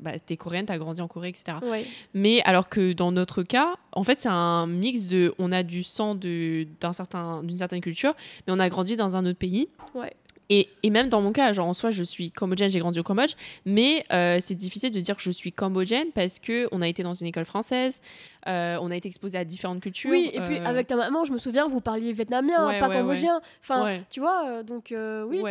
[0.00, 1.58] bah, t'es coréenne, t'as grandi en Corée, etc.
[1.62, 1.84] Ouais.
[2.14, 5.82] Mais alors que dans notre cas, en fait, c'est un mix de, on a du
[5.82, 8.14] sang de- d'un certain, d'une certaine culture,
[8.46, 9.68] mais on a grandi dans un autre pays.
[9.94, 10.14] Ouais.
[10.48, 13.02] Et, et même dans mon cas, genre en soi, je suis cambodgienne, j'ai grandi au
[13.02, 16.88] Cambodge, mais euh, c'est difficile de dire que je suis cambodgienne parce que on a
[16.88, 18.00] été dans une école française,
[18.46, 20.10] euh, on a été exposé à différentes cultures.
[20.10, 22.88] Oui, et puis euh, avec ta maman, je me souviens, vous parliez vietnamien, Ouais, pas
[22.88, 23.00] ouais, ouais.
[23.00, 23.40] cambodgien.
[23.62, 24.94] Enfin, tu vois, donc
[25.28, 25.42] oui.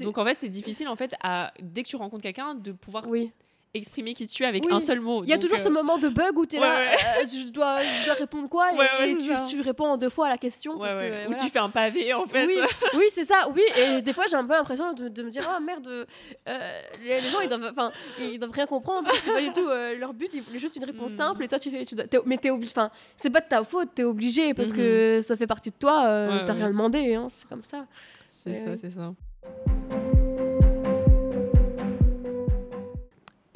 [0.00, 3.08] Donc en fait, c'est difficile en fait à dès que tu rencontres quelqu'un de pouvoir
[3.08, 3.32] oui.
[3.74, 4.72] Exprimer qui tu es avec Oui.
[4.72, 5.22] un seul mot.
[5.24, 7.22] Il y a toujours euh, ce moment de bug où tu es ouais, là, ouais.
[7.22, 10.30] euh, je, dois, je dois répondre quoi Ouais, et, tu, réponds en deux fois à
[10.30, 10.72] la question.
[10.74, 11.22] ouais, parce que, ouais.
[11.26, 11.42] Ou voilà.
[11.42, 12.46] tu fais un pavé en fait.
[12.46, 12.58] Oui,
[12.94, 13.62] oui c'est ça, oui.
[13.76, 17.20] Et des fois, j'ai un peu l'impression de, de me dire, oh merde, euh, les,
[17.20, 19.10] les gens, ils doivent, ils doivent rien comprendre.
[19.12, 21.16] C'est pas du tout euh, leur but, ils voulaient juste une réponse Mm.
[21.16, 21.44] simple.
[21.44, 23.90] Et toi, tu fais, tu dois, mais t'es obligé, enfin, c'est pas de ta faute,
[23.94, 27.48] t'es obligé parce que ça fait partie de toi, euh, t'as rien demandé, hein, c'est
[27.48, 27.86] comme ça.
[28.28, 29.12] C'est ça, c'est ça.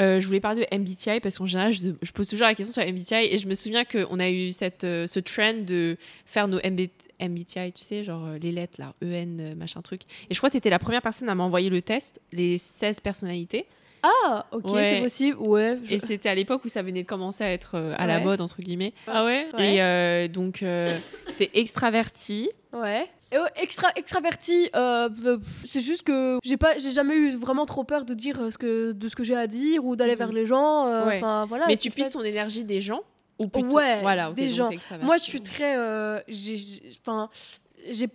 [0.00, 2.82] Euh, je voulais parler de MBTI parce qu'en général, je, je pose toujours la question
[2.82, 6.48] sur MBTI et je me souviens qu'on a eu cette, euh, ce trend de faire
[6.48, 6.88] nos MB
[7.20, 10.02] MBTI, tu sais, genre euh, les lettres là, EN, machin truc.
[10.30, 13.00] Et je crois que tu étais la première personne à m'envoyer le test, les 16
[13.00, 13.66] personnalités.
[14.02, 14.84] Ah, ok, Ouais.
[14.84, 15.76] c'est possible, ouais.
[15.84, 18.40] je- Et c'était à l'époque où ça venait de commencer à être à la mode,
[18.40, 18.94] entre guillemets.
[19.06, 20.24] Ah ouais Ouais.
[20.24, 20.96] Et donc, euh,
[21.36, 22.48] t'es extraverti.
[22.72, 23.10] Ouais.
[23.32, 27.66] Et, euh, extra, extraverti, euh, euh, c'est juste que j'ai pas, j'ai jamais eu vraiment
[27.66, 30.18] trop peur de dire ce que, de ce que j'ai à dire ou d'aller Mhm.
[30.18, 30.86] vers les gens.
[30.86, 31.18] euh, Ouais.
[31.20, 31.64] Voilà.
[31.66, 33.00] mais tu fait- puisses ton énergie des gens
[33.38, 33.74] ou plutôt...
[33.74, 34.68] Ouais, voilà, des gens.
[35.02, 35.76] Moi, je suis très,
[37.04, 37.28] enfin,
[37.90, 38.08] j'ai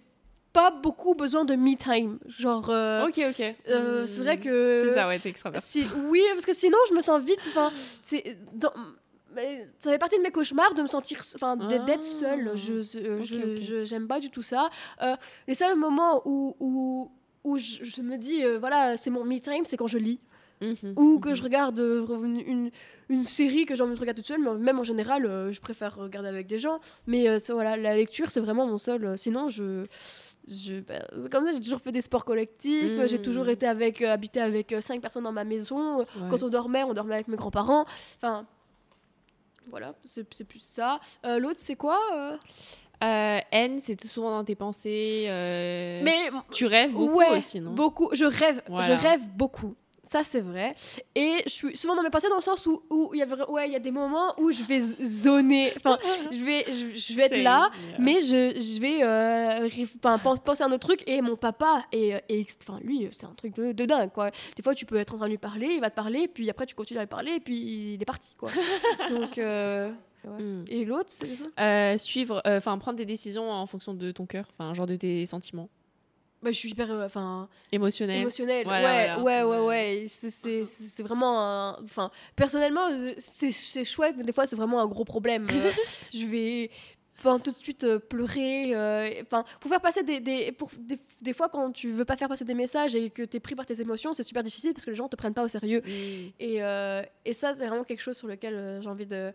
[0.54, 2.18] pas beaucoup besoin de me time.
[2.40, 3.56] Genre, euh, Ok, ok.
[3.68, 4.08] euh, Hmm.
[4.08, 4.86] c'est vrai que.
[4.88, 5.82] C'est ça, ouais, t'es extraverti.
[5.82, 7.42] Si, oui, parce que sinon, je me sens vite.
[7.50, 7.74] Enfin,
[9.80, 12.04] ça fait partie de mes cauchemars de me sentir, enfin, d'être Ah.
[12.04, 12.52] seule.
[12.56, 14.70] Je, j'aime pas du tout ça.
[15.02, 15.16] Euh,
[15.48, 17.12] les seuls moments où, où,
[17.44, 20.20] où je, je me dis, euh, voilà, c'est mon me time, c'est quand je lis
[20.62, 21.36] Mhm, ou que mhm.
[21.36, 22.72] je regarde euh, une, une,
[23.10, 24.40] une série que j'ai envie de regarder toute seule.
[24.42, 26.80] Mais même en général, euh, je préfère regarder avec des gens.
[27.08, 29.04] Mais euh, voilà, la lecture, c'est vraiment mon seul.
[29.04, 29.86] euh, sinon, je
[30.48, 30.94] je, bah,
[31.32, 35.02] comme ça, j'ai toujours fait des sports collectifs, j'ai toujours été avec, habité avec cinq
[35.02, 35.98] personnes dans ma maison.
[36.00, 36.06] Ouais.
[36.30, 37.84] Quand on dormait, on dormait avec mes grands-parents.
[38.18, 38.46] Enfin,
[39.70, 41.00] voilà, c'est c'est plus ça.
[41.26, 42.38] Euh, L'autre, c'est quoi euh?
[43.04, 45.26] Euh, N, c'est tout souvent dans tes pensées.
[45.28, 47.72] euh, Mais tu rêves beaucoup ouais, aussi, non?
[47.72, 48.10] beaucoup.
[48.14, 48.96] Je rêve, Voilà.
[48.96, 49.76] je rêve beaucoup.
[50.12, 50.76] Ça, c'est vrai.
[51.16, 53.26] Et je suis souvent dans mes pensées dans le sens où où il y a
[53.26, 55.74] vra- ouais, il y a des moments où je vais zoner.
[55.78, 55.98] Enfin,
[56.32, 57.98] je vais, je, je vais être là, yeah.
[58.00, 59.70] mais je, je vais euh,
[60.44, 61.04] penser à un autre truc.
[61.08, 64.32] Et mon papa, et, et enfin, lui, c'est un truc de, de dingue, quoi.
[64.56, 66.50] Des fois, tu peux être en train de lui parler, il va te parler, puis
[66.50, 68.50] après, tu continues à lui parler, et puis il est parti, quoi.
[69.10, 69.92] Donc, euh,
[70.26, 70.44] ouais.
[70.44, 70.66] Mm.
[70.70, 71.46] Et l'autre, c'est ça?
[71.60, 74.96] Euh, suivre, euh, enfin prendre des décisions en fonction de ton cœur, enfin genre de
[74.96, 75.70] tes sentiments
[76.46, 76.90] bah, Je suis hyper.
[76.92, 77.50] euh, Enfin.
[77.72, 78.22] émotionnels.
[78.22, 78.64] émotionnel.
[78.66, 79.48] Voilà, ouais, voilà.
[79.48, 81.76] ouais, ouais, ouais, C'est- vraiment.
[81.84, 85.46] Enfin, personnellement, c'est chouette, mais des fois, c'est vraiment un gros problème.
[85.52, 85.72] Euh,
[86.14, 86.70] je vais.
[87.18, 88.72] Enfin, tout de suite euh, pleurer.
[89.24, 91.00] Enfin, pour faire passer des, des, pour, des.
[91.22, 93.56] des fois, quand tu veux pas faire passer des messages et que tu es pris
[93.56, 95.82] par tes émotions, c'est super difficile parce que les gens te prennent pas au sérieux.
[96.40, 96.58] Et,
[97.26, 99.32] et ça, c'est vraiment quelque chose sur lequel j'ai envie de,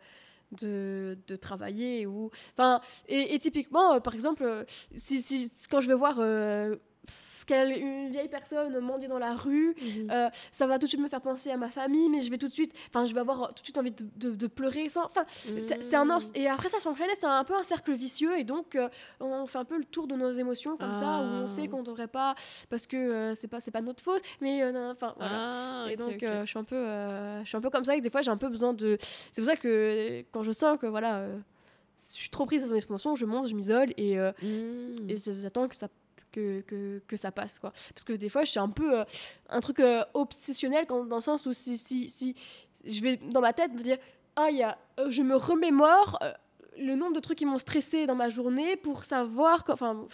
[0.61, 2.07] de, de travailler.
[2.07, 2.31] Ou...
[2.57, 6.77] Enfin, et, et typiquement, euh, par exemple, si, si, quand je vais voir euh,
[7.51, 10.09] quelle- une vieille personne mendier dans la rue, Mhm.
[10.11, 12.39] euh, ça va tout de suite me faire penser à ma famille, mais je vais
[12.39, 14.89] tout de suite, enfin, je vais avoir tout de suite envie de, de- de pleurer.
[14.89, 17.63] Sans, enfin, c'est c'est un ors- et après ça s'enchaîne, et c'est un peu un
[17.65, 18.89] cercle vicieux, et donc euh,
[19.21, 21.47] on fait un peu le tour de nos émotions comme ça, où on Ah.
[21.47, 22.35] sait qu'on devrait pas,
[22.71, 25.51] parce que euh, c'est pas c'est pas notre faute, mais euh, enfin voilà.
[25.53, 26.77] Ah, Et donc, je suis un peu,
[27.43, 27.97] je suis un peu comme ça.
[27.97, 28.97] Et des fois, j'ai un peu besoin de.
[29.33, 31.27] C'est pour ça que quand je sens que voilà,
[32.13, 35.11] je suis trop prise dans mes émotions, je monte, je m'isole et, euh, Mm.
[35.11, 35.89] et j'attends que ça
[36.31, 37.73] que, que, que ça passe quoi.
[37.95, 39.05] Parce que des fois, je suis un peu euh,
[39.49, 42.35] un truc euh, obsessionnel quand, dans le sens où si si si
[42.85, 43.99] je vais dans ma tête me dire
[44.37, 46.19] ah y a, euh, je me remémore.
[46.81, 50.07] Le nombre de trucs qui m'ont stressé dans ma journée pour savoir enfin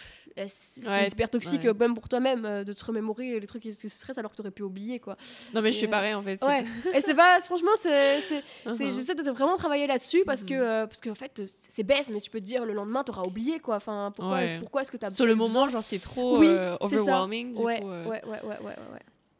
[0.47, 1.69] c'est Ouais, hyper toxique ouais.
[1.69, 4.35] euh, même pour toi-même euh, de te remémorer les trucs qui te stressent alors que
[4.35, 5.15] tu aurais pu oublier quoi
[5.53, 6.41] Non mais je et, fais euh, pareil en fait.
[6.43, 8.85] Ouais, et c'est pas, franchement, c'est, c'est, c'est- Uh-huh.
[8.85, 10.61] j'essaie de vraiment travailler là-dessus parce que, Mhm.
[10.61, 13.59] euh, parce qu'en fait, c'est bête, mais tu peux te dire le lendemain, t'auras oublié
[13.59, 13.77] quoi.
[13.77, 14.43] Enfin, pourquoi, Ouais.
[14.45, 16.49] est-ce, pourquoi est-ce que t'as Sur le moment, genre c'est trop Oui,
[16.81, 17.53] overwhelming.
[17.53, 18.75] Du coup, ouais, ouais, ouais, ouais, ouais.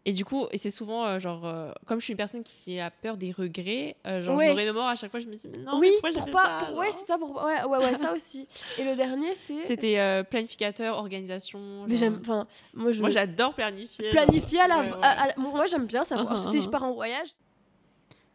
[0.10, 2.80] Et du coup, et c'est souvent euh, genre, euh, comme je suis une personne qui
[2.80, 4.48] a peur des regrets, euh, genre Ouais.
[4.48, 6.22] je me remémore à chaque fois, je me dis mais non, oui, mais pourquoi j'ai
[6.22, 8.48] fait pas, ça, pour- ouais, c'est ça, pour, ouais, ouais, ouais, ça aussi.
[8.78, 9.64] Et le dernier, c'est.
[9.64, 11.60] C'était planificateur, organisation.
[11.90, 13.02] Mais j'aime, enfin, moi je.
[13.02, 14.10] Moi j'adore planifier.
[14.12, 14.80] planifier à la.
[14.80, 16.36] Ouais, à- à moi j'aime bien savoir.
[16.38, 17.30] Uh-huh, si je pars en voyage,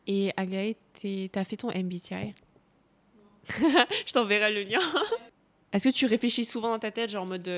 [0.06, 0.76] Et Aglaé,
[1.32, 2.34] t'as fait ton MBTI
[4.06, 4.80] Je t'enverrai le lien.
[5.72, 7.48] Est-ce que tu réfléchis souvent dans ta tête, genre en mode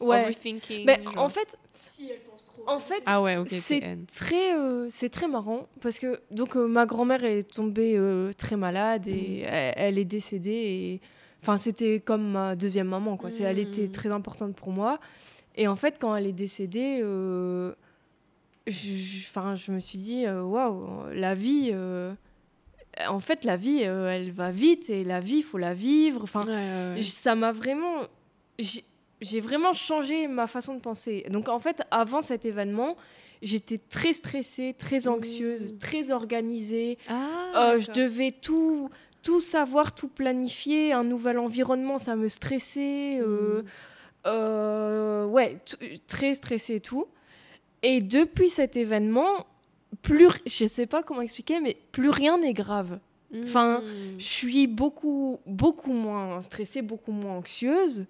[0.00, 0.20] Ouais.
[0.20, 2.62] overthinking Mais genre en fait, si elle pense trop.
[2.66, 3.80] en fait, Ah ouais, ok, c'est
[4.14, 8.56] très, euh, c'est très marrant parce que donc euh, ma grand-mère est tombée euh, très
[8.56, 9.48] malade et Mhm.
[9.50, 11.00] elle, elle est décédée et
[11.42, 13.30] enfin c'était comme ma deuxième maman quoi.
[13.30, 13.90] C'est, elle était Mhm.
[13.92, 14.98] très importante pour moi
[15.56, 17.72] et en fait quand elle est décédée, euh,
[18.66, 21.70] je, je- enfin je me suis dit waouh la vie.
[21.72, 22.12] euh,
[23.08, 26.22] en fait, la vie, euh, elle va vite et la vie, faut la vivre.
[26.22, 27.02] Enfin, Ouais, ouais, ouais.
[27.02, 28.04] J- ça m'a vraiment
[29.20, 32.96] j'ai vraiment changé ma façon de penser donc en fait avant cet événement
[33.42, 35.78] j'étais très stressée très anxieuse Mm.
[35.78, 38.90] très organisée Ah, Euh, je devais tout
[39.22, 43.66] tout savoir tout planifier un nouvel environnement ça me stressait euh, Mm.
[44.26, 45.58] euh, ouais
[46.06, 47.06] très stressée et tout
[47.82, 49.46] et depuis cet événement
[50.02, 52.98] plus je sais pas comment expliquer mais plus rien n'est grave
[53.44, 54.18] enfin, Mm.
[54.18, 58.06] je suis beaucoup, beaucoup moins stressée, beaucoup moins anxieuse.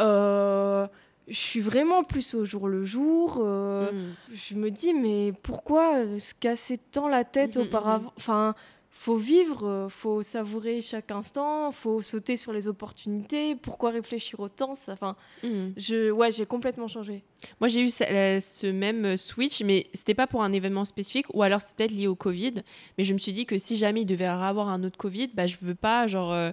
[0.00, 0.86] Euh,
[1.28, 3.38] je suis vraiment plus au jour le jour.
[3.40, 4.14] euh, Mm.
[4.34, 7.68] Je me dis, mais pourquoi se casser tant la tête Mhm, mhm.
[7.68, 8.12] auparavant?
[8.16, 8.54] Enfin,
[8.90, 13.54] faut vivre, euh, faut savourer chaque instant, faut sauter sur les opportunités.
[13.56, 15.70] Pourquoi réfléchir autant Ça, Enfin, Mm.
[15.76, 17.22] je, ouais, j'ai complètement changé.
[17.60, 18.04] Moi, j'ai eu ce,
[18.40, 22.06] ce même switch, mais c'était pas pour un événement spécifique, ou alors c'était peut-être lié
[22.06, 22.54] au Covid.
[22.98, 25.28] Mais je me suis dit que si jamais il devait y avoir un autre Covid,
[25.34, 26.52] bah, je veux pas genre euh,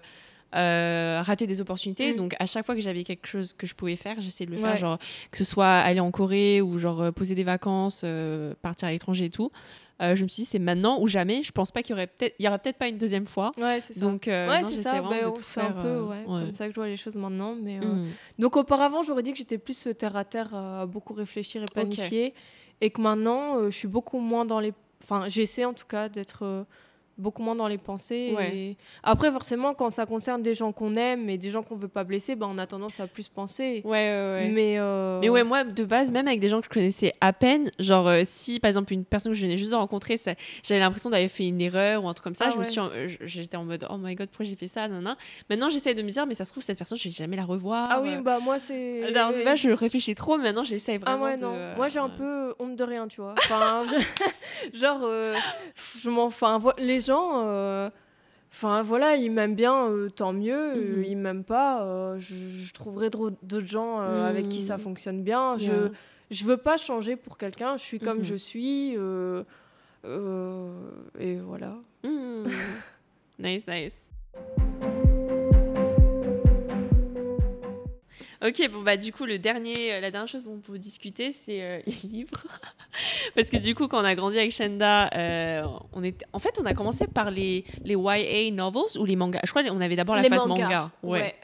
[0.55, 2.13] euh, rater des opportunités.
[2.13, 2.17] Mm.
[2.17, 4.57] Donc à chaque fois que j'avais quelque chose que je pouvais faire, j'essayais de le
[4.57, 4.63] Ouais.
[4.63, 4.97] faire, genre
[5.31, 8.91] que ce soit aller en Corée ou genre euh, poser des vacances, euh, partir à
[8.91, 9.51] l'étranger et tout.
[10.01, 11.43] Euh, je me suis dit c'est maintenant ou jamais.
[11.43, 13.51] Je pense pas qu'il y aurait peut-être, il y aura peut-être pas une deuxième fois.
[13.57, 13.99] Ouais, c'est ça.
[13.99, 15.01] Donc euh, ouais, c'est ça.
[15.01, 16.25] bah, de tout c'est un peu ouais, ouais.
[16.25, 17.55] comme ça que je vois les choses maintenant.
[17.61, 18.07] Mais euh, Mm.
[18.39, 22.33] Donc auparavant, j'aurais dit que j'étais plus terre à terre à beaucoup réfléchir et planifier,
[22.81, 24.73] et que maintenant, je suis beaucoup moins dans les.
[25.03, 26.65] Enfin, j'essaie en tout cas d'être
[27.17, 28.33] beaucoup moins dans les pensées.
[28.35, 28.55] Ouais.
[28.55, 31.87] et- Après, forcément, quand ça concerne des gens qu'on aime et des gens qu'on veut
[31.87, 33.81] pas blesser, ben, on a tendance à plus penser.
[33.85, 34.49] Ouais, ouais, ouais.
[34.53, 37.33] Mais, euh, Mais ouais, moi, de base, même avec des gens que je connaissais à
[37.33, 40.33] peine, genre, euh, si par exemple une personne que je venais juste de rencontrer, ça-
[40.63, 42.79] j'avais l'impression d'avoir fait une erreur ou un truc comme ça, Ah je me suis,
[42.79, 45.15] en- euh, j'étais en mode, oh my god, pourquoi j'ai fait ça, nan, nan.
[45.49, 47.45] Maintenant, j'essaie de me dire, mais ça se trouve, cette personne, je vais jamais la
[47.45, 47.89] revoir.
[47.91, 49.03] Ah oui, Euh, bah moi, c'est.
[49.03, 51.43] alors, de base, je réfléchis trop, mais maintenant, j'essaie Ah vraiment ouais, de.
[51.43, 51.53] non.
[51.53, 53.35] euh, Moi, j'ai un peu honte de rien, tu vois.
[53.37, 53.83] Enfin,
[54.73, 55.35] je- genre, euh,
[56.01, 56.25] je m'en.
[56.25, 57.43] Enfin, les gens.
[57.45, 57.89] euh,
[58.55, 60.73] Enfin voilà, il m'aime bien, euh, tant mieux.
[60.75, 61.03] euh, Mhm.
[61.05, 64.83] il m'aime pas, je, je trouverai d'autres gens avec qui ça Mhm.
[64.83, 65.57] fonctionne bien.
[65.57, 65.71] Yeah.
[66.29, 67.77] Je je veux pas changer pour quelqu'un.
[67.77, 68.23] Je suis comme Mhm.
[68.23, 68.95] je suis.
[71.19, 71.75] et voilà.
[72.03, 72.43] Mm.
[73.39, 74.07] nice, nice.
[78.45, 81.31] Ok, bon bah du coup le dernier, euh, la dernière chose dont on peut discuter
[81.31, 82.43] c'est euh, les livres,
[83.35, 86.59] parce que du coup quand on a grandi avec Shenda, euh, on était, en fait
[86.61, 89.39] on a commencé par les les YA novels ou les mangas.
[89.45, 90.63] Je crois qu'on avait d'abord la Les phase mangas.
[90.63, 90.91] manga.
[91.03, 91.21] Ouais.
[91.21, 91.35] Ouais,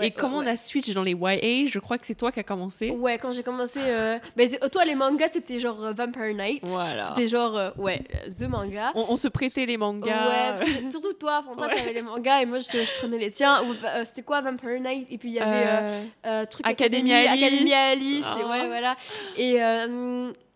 [0.00, 0.44] Et comment ouais.
[0.46, 2.90] on a switch dans les YA Je crois que c'est toi qui as commencé.
[2.90, 3.78] Ouais, quand j'ai commencé.
[3.82, 6.62] euh, mais t- toi, les mangas, c'était genre euh, Vampire Night.
[6.66, 7.08] Voilà.
[7.14, 8.92] C'était genre, euh, ouais, euh, The Manga.
[8.94, 10.28] On, on se prêtait les mangas.
[10.28, 13.18] Ouais, parce que surtout toi, enfin, toi, t'avais les mangas et moi, je, je prenais
[13.18, 13.62] les tiens.
[14.04, 15.06] C'était quoi Vampire Night?
[15.10, 17.42] Et puis il y avait truc Académie, Alice.
[17.42, 18.26] Académie Alice.
[18.26, 18.48] Et Ah.
[18.48, 18.96] ouais, voilà.
[19.36, 19.58] Et.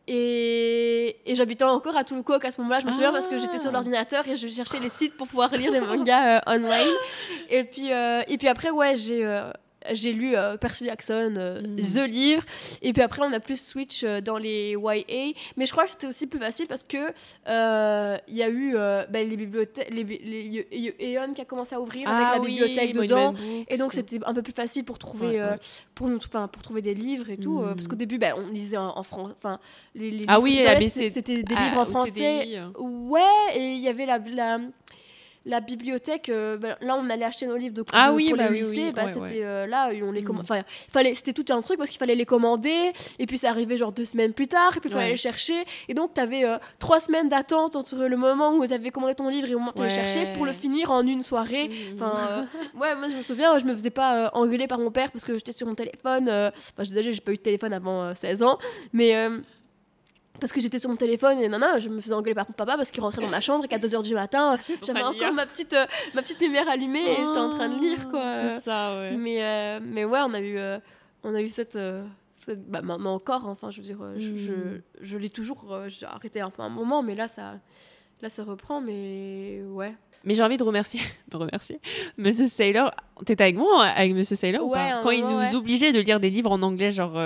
[0.06, 3.58] Et, et j'habitais encore à Touloucoque à ce moment-là, je me souviens parce que j'étais
[3.58, 3.74] sur Ah.
[3.74, 6.92] l'ordinateur et je cherchais les sites pour pouvoir lire les mangas euh, online.
[7.50, 9.50] Et puis, euh, et puis après, ouais, j'ai euh,
[9.92, 11.76] j'ai lu euh, Percy Jackson, euh, Mm.
[11.76, 12.42] The Livre.
[12.82, 15.32] Et puis après, on a plus switch euh, dans les YA.
[15.56, 17.12] Mais je crois que c'était aussi plus facile parce que
[17.48, 18.74] euh, il y a eu
[19.10, 20.66] ben, les bibliothèques, les,
[21.00, 23.32] Aeon qui a commencé à ouvrir avec la Ah oui, bibliothèque dedans.
[23.32, 23.40] Books.
[23.68, 25.58] Et donc c'était un peu plus facile pour trouver, Ouais, ouais.
[25.94, 27.88] pour nous, pour trouver des livres et tout, euh, parce Mm.
[27.88, 29.58] qu'au début, ben, on lisait en, en français, enfin
[29.94, 32.46] les, les Ah oui, BC c'était des Ah, livres en au français.
[32.56, 32.68] Euh.
[32.78, 33.20] Ouais,
[33.54, 34.58] et il y avait la, la,
[35.46, 36.28] la bibliothèque.
[36.28, 38.62] euh, ben, là, on allait acheter nos livres de, Ah de- oui, pour bah les
[38.62, 38.82] oui, lycées.
[38.86, 39.44] oui, bah, ouais, c'était ouais.
[39.44, 40.40] euh, là, on les comm- Mm.
[40.40, 42.92] enfin, fallait, c'était tout un truc parce qu'il fallait les commander.
[43.18, 44.76] Et puis ça arrivait genre deux semaines plus tard.
[44.76, 45.10] Et puis il fallait Ouais.
[45.12, 45.64] les chercher.
[45.88, 46.44] Et donc, tu avais
[46.78, 49.72] trois semaines d'attente entre le moment où tu avais commandé ton livre et le moment
[49.74, 50.56] où tu le cherchais pour le Ouais.
[50.56, 51.68] finir en une soirée.
[51.68, 51.94] Mm.
[52.02, 54.90] Enfin, euh, ouais, moi je me souviens, je me faisais pas euh, engueuler par mon
[54.90, 56.28] père parce que j'étais sur mon téléphone.
[56.28, 58.58] euh, Enfin, déjà j'ai pas eu de téléphone avant euh, 16 ans,
[58.92, 59.38] mais euh,
[60.44, 62.76] parce que j'étais sur mon téléphone et non, je me faisais engueuler par mon papa
[62.76, 65.72] parce qu'il rentrait dans ma chambre et qu'à 2h du matin, j'avais encore ma petite,
[65.72, 68.34] euh, ma petite lumière allumée et j'étais en train de lire quoi.
[68.34, 69.16] C'est ça, ouais.
[69.16, 70.78] Mais, euh, mais ouais, on a eu, euh,
[71.22, 71.78] on a eu cette.
[72.44, 74.38] cette- bah, maintenant encore, enfin, je veux dire, euh, je, Mm.
[74.38, 74.52] je,
[75.00, 75.64] je lis toujours.
[75.88, 77.54] j'ai arrêté un peu un moment, mais là, ça,
[78.20, 78.82] là, ça reprend.
[78.82, 79.94] Mais ouais.
[80.24, 81.80] Mais j'ai envie de remercier, de remercier
[82.18, 82.90] Monsieur Saylor.
[83.24, 85.00] T'étais avec moi, avec Monsieur Saylor ou pas?
[85.02, 85.54] Quand il nous moment, ouais.
[85.54, 87.16] obligeait de lire des livres en anglais, genre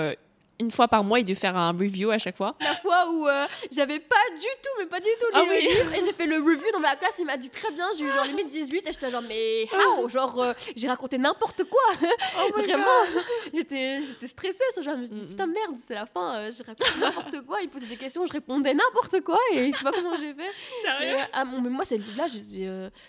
[0.59, 2.55] une fois par mois, il devait faire un review à chaque fois.
[2.59, 5.51] La fois où euh, j'avais pas du tout, mais pas du tout lu Ah le
[5.51, 5.61] oui.
[5.61, 8.03] livre, et j'ai fait le review dans la classe, il m'a dit très bien, j'ai
[8.05, 10.09] eu genre limite 18, et j'étais genre, mais how?
[10.09, 11.81] Genre, euh, j'ai raconté n'importe quoi
[12.57, 12.85] Vraiment,
[13.53, 16.63] j'étais stressée, ce genre, je me suis dit, putain, merde, c'est la fin, euh, j'ai
[16.63, 19.91] raconté n'importe quoi, il posait des questions, je répondais n'importe quoi, et je sais pas
[19.91, 20.51] comment j'ai fait.
[20.99, 22.39] Mais, ouais, ah, mais moi, ce livre-là, je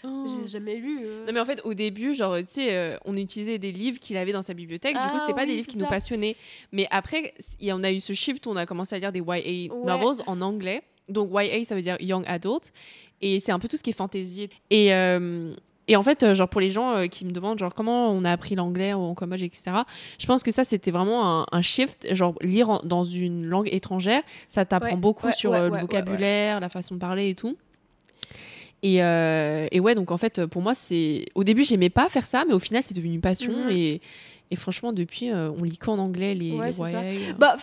[0.04, 0.26] Oh.
[0.26, 1.00] j'ai jamais lu.
[1.26, 4.32] Non mais en fait au début genre tu sais on utilisait des livres qu'il avait
[4.32, 6.36] dans sa bibliothèque du coup Ah c'était pas des livres qui nous passionnaient
[6.72, 9.20] mais après y en a eu ce shift où on a commencé à lire des
[9.20, 9.68] YA Ouais.
[9.84, 12.72] novels en anglais donc YA ça veut dire young adult
[13.22, 15.54] et c'est un peu tout ce qui est fantasy et euh,
[15.88, 18.24] et en fait, euh, genre pour les gens euh, qui me demandent genre comment on
[18.24, 19.72] a appris l'anglais en Cambodge, etc.
[20.20, 23.68] Je pense que ça c'était vraiment un, un shift, genre lire en- dans une langue
[23.72, 27.56] étrangère, ça t'apprend Ouais, beaucoup ouais, sur le vocabulaire, la façon de parler et tout.
[28.82, 31.26] Et, euh, et ouais, donc en fait, pour moi, c'est.
[31.34, 33.52] Au début, j'aimais pas faire ça, mais au final, c'est devenu une passion.
[33.64, 33.70] Mhm.
[33.70, 34.00] Et,
[34.50, 37.32] et franchement, depuis, euh, on lit qu'en anglais les, Ouais, les.
[37.38, 37.56] Bah,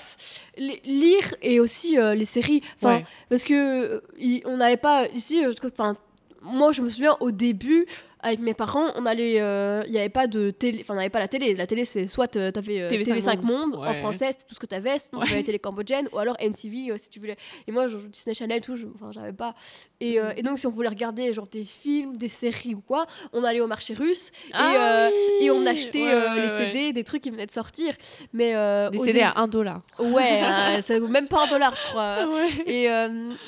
[0.58, 2.62] lire et aussi euh, les séries.
[2.82, 3.06] Enfin, Ouais.
[3.30, 5.44] parce que euh, on n'avait pas ici.
[5.46, 5.98] euh, Enfin,
[6.42, 7.86] moi, je me souviens au début.
[8.22, 11.10] Avec mes parents, on allait, euh, il n'y avait pas de télé, enfin on n'avait
[11.12, 11.54] pas la télé.
[11.54, 14.66] La télé c'est soit t'avais euh, TV5 TV5 Monde, en français, c'était tout ce que
[14.68, 14.82] sinon
[15.22, 15.38] t'avais Ouais.
[15.38, 17.38] la télé cambodgienne ou alors MTV euh, si tu voulais.
[17.68, 19.54] Et moi, genre, Disney Channel, tout, enfin j'avais pas.
[20.00, 23.06] Et, euh, et donc si on voulait regarder genre des films, des séries ou quoi,
[23.34, 26.50] on allait au marché russe Ah et, oui et on achetait Ouais, les.
[26.50, 27.94] CD, des trucs qui venaient de sortir.
[28.34, 28.54] Mais
[28.92, 29.82] Des CD dé- à 1 dollar.
[30.00, 30.42] Ouais,
[30.82, 32.28] ça vaut même pas un dollar, je crois.
[32.66, 32.88] Et,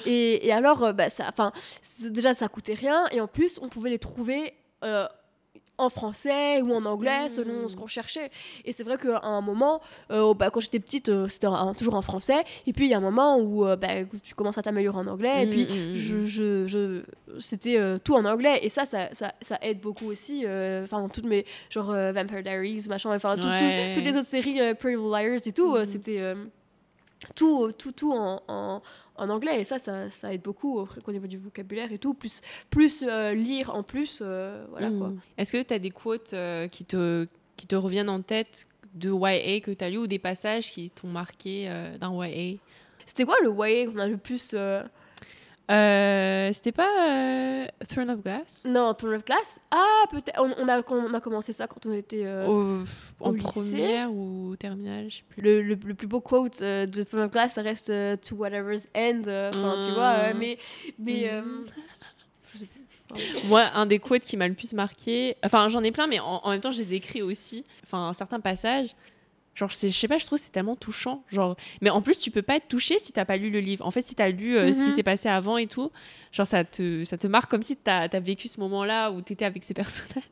[0.05, 1.31] et, et alors, bah, ça,
[2.05, 3.05] déjà, ça coûtait rien.
[3.11, 4.53] Et en plus, on pouvait les trouver
[4.83, 5.07] euh,
[5.77, 7.29] en français ou en anglais, Mm.
[7.29, 8.29] selon ce qu'on cherchait.
[8.65, 9.79] Et c'est vrai qu'à un moment,
[10.11, 12.43] euh, bah, quand j'étais petite, euh, c'était toujours en français.
[12.67, 13.87] Et puis, il y a un moment où euh, bah,
[14.21, 15.43] tu commences à t'améliorer en anglais.
[15.45, 18.59] Et puis, Mm, mm, je, je, je- c'était tout en anglais.
[18.61, 20.45] Et ça, ça, ça, ça aide beaucoup aussi.
[20.83, 23.93] Enfin, toutes mes, genre Vampire Diaries, machin, enfin, tout- tout- Ouais.
[23.93, 26.33] toutes les autres séries, Pretty Liars et tout, c'était
[27.35, 28.81] tout, tout, tout en, en,
[29.19, 29.61] en anglais.
[29.61, 32.13] Et ça, ça, ça aide beaucoup au niveau du vocabulaire et tout.
[32.13, 35.09] Plus, plus euh, lire en plus, euh, voilà quoi.
[35.09, 35.19] Mm.
[35.37, 39.11] Est-ce que tu as des quotes euh, qui, te, qui te reviennent en tête de
[39.11, 41.69] YA que tu as lu ou des passages qui t'ont marqué
[41.99, 42.57] d'un YA
[43.05, 44.55] C'était quoi le YA qu'on a le plus
[45.69, 48.63] euh, C'était pas euh, Throne of Glass?
[48.65, 50.41] Non, Throne of Glass Ah, peut-être.
[50.41, 52.25] On, on a, on a commencé ça quand on était.
[52.25, 52.83] euh, Au-
[53.19, 55.41] En au lycée première ou terminale, je sais plus.
[55.41, 58.35] le, le, le plus beau quote euh, de Throne of Glass, ça reste euh, To
[58.35, 59.21] whatever's end.
[59.27, 60.13] euh, Enfin, tu vois.
[60.13, 60.57] euh, mais.
[60.97, 61.29] mais
[62.53, 63.47] je sais plus.
[63.47, 66.41] Moi, un des quotes qui m'a le plus marqué, enfin j'en ai plein, mais en,
[66.43, 67.65] en même temps je les écris aussi.
[67.83, 68.95] Enfin, certains passages,
[69.55, 71.23] genre je sais pas, je trouve que c'est tellement touchant.
[71.31, 73.85] Genre, mais en plus tu peux pas être touché si t'as pas lu le livre.
[73.85, 74.95] En fait, si t'as lu euh, ce qui Mhm.
[74.95, 75.91] s'est passé avant et tout,
[76.31, 79.45] genre ça te, ça te marque comme si t'as as vécu ce moment-là où t'étais
[79.45, 80.23] avec ces personnages.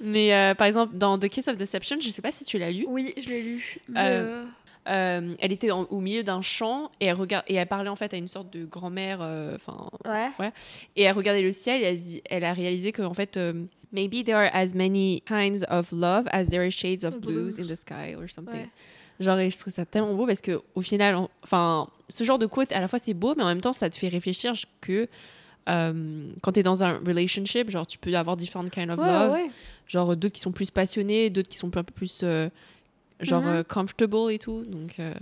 [0.00, 2.70] Mais euh, par exemple, dans The Kiss of Deception, je sais pas si tu l'as
[2.70, 2.84] lu.
[2.88, 3.78] Oui, je l'ai lu.
[3.88, 4.44] mais, Euh,
[4.88, 7.96] euh, elle était en- au milieu d'un champ et elle, regard- et elle parlait en
[7.96, 9.18] fait à une sorte de grand-mère.
[9.20, 9.56] euh,
[10.06, 10.52] Ouais.
[10.96, 14.36] et elle regardait le ciel et elle, a réalisé que en fait, euh, maybe there
[14.36, 17.60] are as many kinds of love as there are shades of blues, Blues.
[17.60, 18.60] in the sky or something.
[18.62, 18.68] Ouais.
[19.20, 22.38] Genre, et je trouve ça tellement beau parce que au final, en- enfin, ce genre
[22.38, 24.52] de quote, à la fois c'est beau, mais en même temps, ça te fait réfléchir
[24.80, 25.08] que
[25.68, 29.06] euh, quand tu es dans un relationship, genre, tu peux avoir different kind of Ouais,
[29.12, 29.32] love.
[29.32, 29.50] ouais.
[29.86, 32.48] Genre, d'autres qui sont plus passionnés, d'autres qui sont un peu plus, euh,
[33.20, 33.48] genre, Mhm.
[33.48, 34.62] euh, comfortable et tout.
[34.64, 35.12] Donc, euh,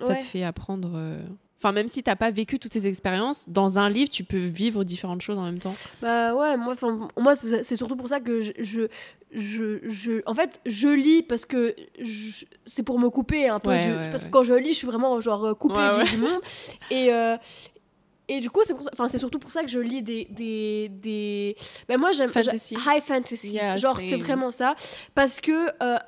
[0.00, 0.18] ça Ouais.
[0.20, 0.92] te fait apprendre.
[0.94, 1.20] euh,
[1.60, 4.84] Enfin, même si t'as pas vécu toutes ces expériences, dans un livre, tu peux vivre
[4.84, 5.74] différentes choses en même temps.
[6.00, 6.76] Bah ouais, moi,
[7.18, 8.82] moi c'est surtout pour ça que je, je,
[9.32, 11.74] je, je- en fait, je lis parce que
[12.64, 14.28] c'est pour me couper un peu Ouais, du- ouais, parce ouais.
[14.28, 15.80] que quand je lis, je suis vraiment genre coupée
[16.12, 16.40] du, monde
[16.92, 17.36] et euh,
[18.28, 21.56] et du coup, c'est enfin, surtout pour ça que je lis des des des
[21.88, 22.76] bah, moi j'aime Fantasy.
[22.86, 23.54] high fantasy.
[23.54, 24.76] Yeah, genre c'est vraiment ça
[25.12, 25.98] parce que euh,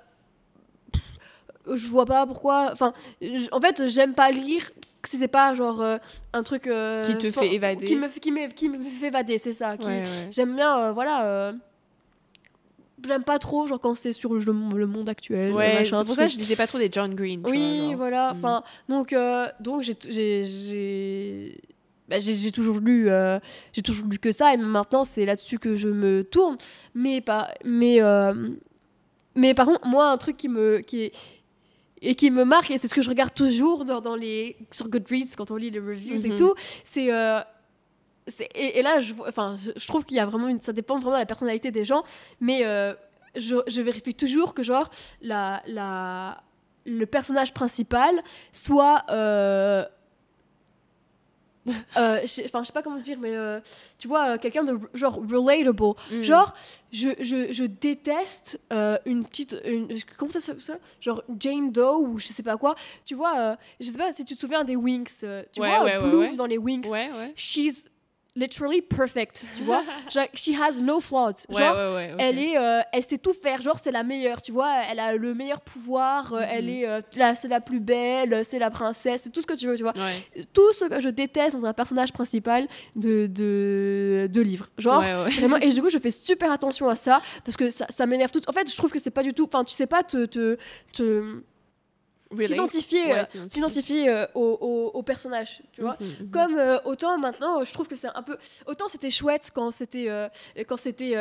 [1.76, 2.92] je vois pas pourquoi enfin
[3.52, 4.70] en fait, j'aime pas lire
[5.08, 5.96] si c'est pas genre euh,
[6.32, 7.84] un truc euh, Qui te fait évader.
[7.84, 10.28] qui me fait qui me, qui me fait évader, c'est ça, qui, Ouais, ouais.
[10.30, 11.52] J'aime bien, euh, voilà.
[13.06, 15.52] J'aime pas trop, genre quand c'est sur le, le monde actuel.
[15.52, 17.42] Ouais, c'est pour ça que je disais pas trop des John Green.
[17.46, 18.34] Oui, vois, voilà.
[18.34, 18.60] Mm.
[18.90, 19.14] Donc,
[19.60, 21.56] donc j'ai,
[22.06, 23.08] bah, j'ai, toujours lu,
[23.72, 26.58] j'ai toujours lu que ça, et maintenant c'est là-dessus que je me tourne.
[26.94, 28.00] Mais pas, mais,
[29.34, 31.12] mais par contre, moi, un truc qui me, qui est
[32.02, 34.88] et qui me marque, et c'est ce que je regarde toujours dans, dans les, sur
[34.88, 36.36] Goodreads quand on lit les reviews et Mhm.
[36.38, 37.12] tout, c'est.
[37.12, 37.40] euh,
[38.54, 40.60] et, et là, je, enfin, je, je trouve qu'il y a vraiment une.
[40.60, 42.04] Ça dépend vraiment de la personnalité des gens,
[42.40, 42.94] mais euh,
[43.36, 44.88] je, je vérifie toujours que, genre,
[45.20, 46.42] la, la,
[46.86, 48.22] le personnage principal
[48.52, 49.04] soit.
[49.10, 49.84] euh,
[51.66, 52.20] Enfin,
[52.62, 53.60] je sais pas comment dire, mais euh,
[53.98, 55.94] tu vois, euh, quelqu'un de genre relatable.
[56.10, 56.22] Mm.
[56.22, 56.54] Genre,
[56.92, 59.56] je, je, je déteste euh, une petite.
[59.64, 60.78] Une, comment ça s'appelle ça?
[61.00, 62.74] Genre Jane Doe ou je sais pas quoi.
[63.04, 65.20] Tu vois, euh, je sais pas si tu te souviens des Winx.
[65.24, 66.36] euh, tu Ouais, vois, ouais, Bloom ouais.
[66.36, 66.88] dans les Winx.
[66.88, 67.32] Ouais, ouais.
[67.36, 67.84] She's
[68.36, 69.82] literally perfect, tu vois.
[70.10, 71.46] Genre, she has no flaws.
[71.48, 72.20] Genre, ouais, ouais, ok.
[72.20, 73.60] elle est, euh, elle sait tout faire.
[73.62, 74.82] Genre, c'est la meilleure, tu vois.
[74.90, 76.32] Elle a le meilleur pouvoir.
[76.32, 76.70] euh, Elle Mhm.
[76.70, 77.00] est, euh,
[77.34, 78.42] c'est la plus belle.
[78.48, 79.22] C'est la princesse.
[79.22, 79.94] C'est tout ce que tu veux, tu vois.
[80.52, 84.66] Tout ce que je déteste dans un personnage principal de de, de livre.
[84.78, 85.02] Genre.
[85.02, 88.30] Vraiment, et du coup, je fais super attention à ça parce que ça, ça m'énerve
[88.30, 88.40] tout.
[88.48, 89.44] En fait, je trouve que c'est pas du tout.
[89.44, 90.56] Enfin, tu sais pas te, te.
[92.36, 95.96] T'identifier, Ouais, euh, t'identifier euh, au, au, au personnage, tu vois.
[96.00, 96.30] Mhm, mhm.
[96.30, 98.36] Comme euh, autant maintenant, je trouve que c'est un peu.
[98.66, 100.08] Autant c'était chouette quand c'était
[100.68, 101.14] quand c'était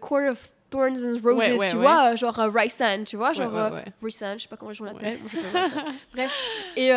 [0.00, 1.82] Court of Thorns and Roses, Ouais, ouais, tu ouais.
[1.82, 3.84] vois, genre Rysand, tu vois, Ouais, genre ouais, ouais.
[4.02, 5.18] Rysand, je sais pas comment les gens l'appellent.
[6.14, 6.32] Bref,
[6.76, 6.90] et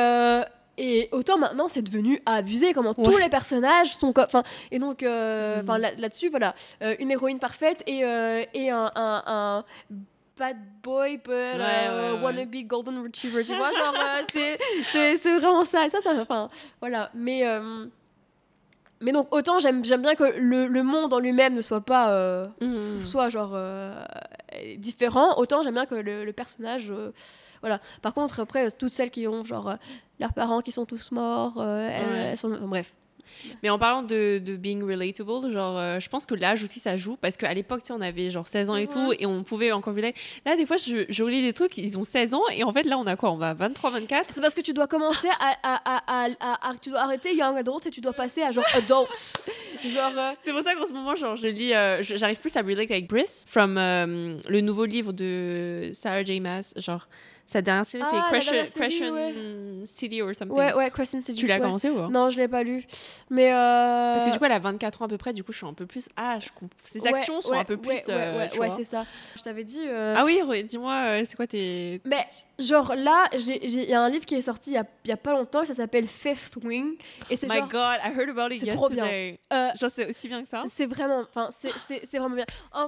[0.77, 3.21] et autant maintenant c'est devenu abusé comment tous Ouais.
[3.23, 5.77] les personnages sont comme enfin et donc euh, Mhm.
[5.77, 9.65] là- là-dessus voilà euh, une héroïne parfaite et euh, et un, un, un
[10.37, 12.23] bad boy but Ouais, euh, ouais, ouais.
[12.25, 14.21] wannabe golden retriever tu vois genre euh,
[15.17, 16.49] c'est vraiment ça ça ça enfin
[16.81, 17.85] voilà mais euh,
[19.01, 22.47] mais donc autant j'aime bien que le, le monde en lui-même ne soit pas euh,
[22.61, 23.05] Mhm.
[23.05, 23.55] soit genre
[24.77, 26.91] différent autant j'aime bien que le, le personnage
[27.61, 29.75] voilà par contre après toutes celles qui ont genre
[30.19, 32.93] leurs parents qui sont tous morts elles- sont enfin, bref
[33.63, 36.97] Mais en parlant de, de being relatable, genre, euh, je pense que l'âge aussi ça
[36.97, 39.43] joue parce qu'à l'époque, tu sais, on avait genre 16 ans et tout et on
[39.43, 40.15] pouvait encore relate.
[40.45, 42.83] Là, des fois, je, je relis des trucs, ils ont 16 ans et en fait,
[42.83, 45.55] là, on a quoi On va 23, 24 c'est parce que tu dois commencer à,
[45.63, 49.37] à, à, à, tu dois arrêter young adults et tu dois passer à genre adults
[49.93, 52.61] genre euh, C'est pour ça qu'en ce moment, genre, je lis, euh, j'arrive plus à
[52.61, 56.39] relate avec Briss, from le nouveau livre de Sarah J.
[56.39, 57.07] Maas, genre,
[57.45, 59.33] sa dernière série, Ah, c'est série, Crescent ouais.
[59.85, 60.55] City or something.
[60.57, 61.61] ouais ouais Crescent City Tu l'as ouais.
[61.61, 62.83] commencé ou non je l'ai pas lu
[63.29, 64.13] mais euh...
[64.13, 65.67] Parce que du coup, elle a 24 ans à peu près, du coup, je suis
[65.67, 66.07] un peu plus.
[66.15, 66.75] Ah, je comprends.
[66.85, 67.89] Ses actions sont un peu plus.
[68.07, 71.35] ouais, ouais, euh, ouais, c'est ça je t'avais dit euh, Ah oui, dis-moi, euh, c'est
[71.35, 72.01] quoi tes.
[72.05, 72.25] Mais
[72.59, 75.17] genre là, il y a un livre qui est sorti il y a, y a
[75.17, 76.95] pas longtemps, ça s'appelle Fifth Wing.
[77.29, 79.05] Et c'est My genre, god, I heard about it c'est trop bien.
[79.05, 79.39] yesterday.
[79.53, 80.63] euh, Genre, c'est aussi bien que ça?
[80.67, 82.45] c'est vraiment, enfin, c'est- vraiment bien.
[82.73, 82.87] En-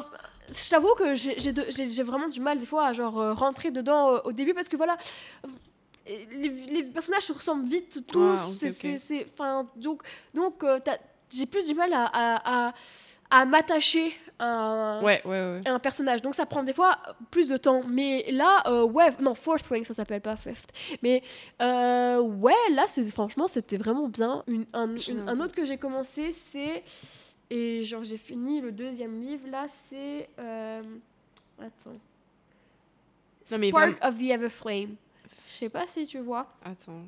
[0.49, 4.19] je t'avoue que j'ai vraiment du mal des fois à genre euh, rentrer dedans euh,
[4.25, 4.97] au début parce que voilà.
[5.45, 5.49] euh,
[6.31, 8.39] Les, les personnages se ressemblent vite tous.
[8.39, 8.67] Ah,
[8.97, 10.01] c'est- enfin, donc,
[10.33, 10.63] donc
[11.29, 12.73] j'ai plus du mal à, à, à,
[13.29, 15.61] à m'attacher à, un- Ouais, ouais, ouais.
[15.65, 16.21] un personnage.
[16.21, 16.97] Donc ça prend des fois
[17.31, 17.81] plus de temps.
[17.89, 20.69] Mais là, euh, ouais, non, Fourth Wing, ça s'appelle pas Fifth.
[21.03, 21.21] Mais
[21.61, 24.43] euh, ouais, là, c'est franchement, c'était vraiment bien.
[24.47, 26.83] Une- un, une- autre que j'ai commencé, c'est
[27.49, 30.29] Et genre, j'ai fini le deuxième livre, là, c'est.
[30.39, 30.81] euh,
[31.59, 31.97] Attends.
[33.51, 34.95] Non, mais Spark of the Everflame.
[35.49, 36.45] Je sais pas si tu vois.
[36.63, 37.01] Attends.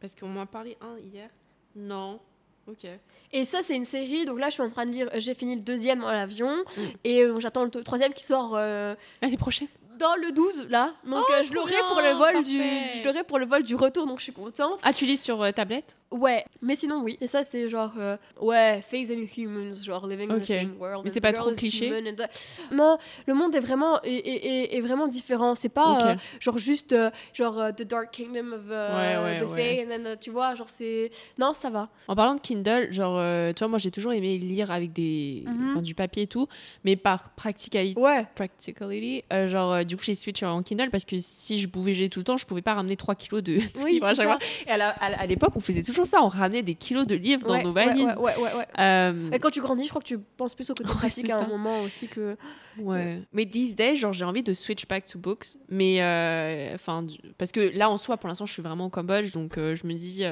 [0.00, 1.30] Parce qu'on m'a parlé un hier.
[1.76, 2.18] Non.
[2.66, 2.86] Ok.
[3.32, 4.24] Et ça, c'est une série.
[4.24, 5.08] Donc là, je suis en train de lire.
[5.14, 6.50] euh, J'ai fini le deuxième dans l'avion.
[6.76, 6.80] Mm.
[7.04, 9.68] Et euh, j'attends le troisième qui sort euh, L'année prochaine.
[9.98, 10.94] dans le 12, là.
[11.04, 12.58] Donc Oh, euh, je l'aurai pour le vol du.
[12.58, 12.98] parfait.
[12.98, 14.80] Je l'aurai pour le vol du retour, donc je suis contente.
[14.82, 15.96] Ah, tu lis sur euh, tablette?
[16.10, 17.16] Ouais, mais sinon, oui.
[17.20, 17.92] Et ça, c'est genre.
[17.98, 20.42] euh, ouais, Phase and Humans, genre living in Ok.
[20.42, 21.02] the same world.
[21.04, 22.28] Mais and c'est the pas trop is cliché the-
[22.74, 25.54] Non, le monde est vraiment, est, est- est- vraiment différent.
[25.54, 29.76] C'est pas euh, genre juste euh, genre The Dark Kingdom of Ouais, ouais, the ouais.
[29.76, 31.10] Fae, and then, tu vois, genre c'est.
[31.38, 31.88] Non, ça va.
[32.08, 33.22] En parlant de Kindle, genre,
[33.54, 35.70] tu vois, moi j'ai toujours aimé lire avec des, Mhm.
[35.70, 36.48] enfin, du papier et tout,
[36.84, 38.26] mais par practicality, Ouais.
[38.34, 42.24] practicality genre, du coup j'ai switch en Kindle parce que si je bougeais tout le
[42.24, 44.38] temps, je pouvais pas ramener 3 kilos de Oui, livres à chaque ça.
[44.38, 44.38] fois.
[44.66, 47.64] Et à l'époque, on faisait toujours ça, on ramenait des kilos de livres dans Ouais,
[47.64, 48.14] nos valises.
[48.18, 48.66] Ouais, ouais, ouais.
[48.78, 51.38] Euh, Et quand tu grandis, je crois que tu penses plus au côté pratique à
[51.42, 52.36] un moment aussi que.
[52.78, 53.20] Ouais.
[53.32, 55.56] Mais these days, genre, j'ai envie de switch back to books.
[55.68, 57.06] Mais, euh, enfin,
[57.38, 59.32] parce que là, en soi, pour l'instant, je suis vraiment au Cambodge.
[59.32, 60.22] Donc, euh, je me dis,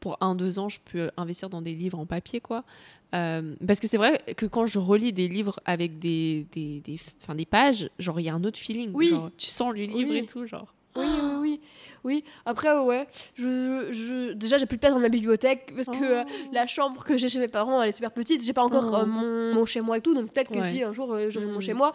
[0.00, 2.64] pour un, deux ans, je peux investir dans des livres en papier, quoi.
[3.12, 7.34] Parce que c'est vrai que quand je relis des livres avec des, des, des, enfin,
[7.34, 8.90] des pages, genre, il y a un autre feeling.
[8.94, 9.08] Oui.
[9.08, 10.18] Genre, tu sens le livre Oui.
[10.18, 10.72] et tout, genre.
[10.96, 11.60] Oui, oui, oui.
[12.02, 13.06] Oui, après, ouais.
[13.34, 14.32] Je, je...
[14.32, 16.48] Déjà, j'ai plus de place dans ma bibliothèque parce que euh, Oh.
[16.52, 18.42] la chambre que j'ai chez mes parents, elle est super petite.
[18.42, 18.96] J'ai pas encore Oh.
[19.02, 20.70] euh, mon, mon chez moi et tout, donc peut-être que Ouais.
[20.70, 21.62] si un jour euh, j'aurai mon Mm.
[21.62, 21.92] chez moi.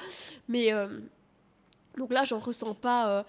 [0.47, 0.87] Mais euh,
[1.97, 3.25] donc là, j'en ressens pas.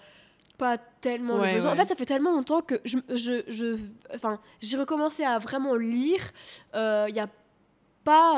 [0.59, 1.71] pas tellement Ouais, le besoin.
[1.73, 1.77] ouais.
[1.79, 3.75] En fait, ça fait tellement longtemps que je, je, je
[4.13, 6.21] enfin, j'ai recommencé à vraiment lire.
[6.75, 7.27] Il y a
[8.03, 8.35] pas,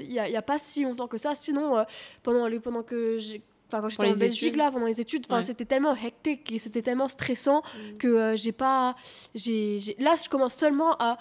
[0.00, 1.34] il y, a, il y a pas si longtemps que ça.
[1.36, 1.84] Sinon,
[2.24, 4.56] pendant les, pendant que j'ai, enfin, quand j'étais en Belgique études.
[4.56, 5.42] là, pendant les études, enfin, Ouais.
[5.42, 7.62] c'était tellement hectique et c'était tellement stressant
[7.98, 8.94] que euh, j'ai pas,
[9.34, 11.18] j'ai, j'ai- là, je commence seulement à,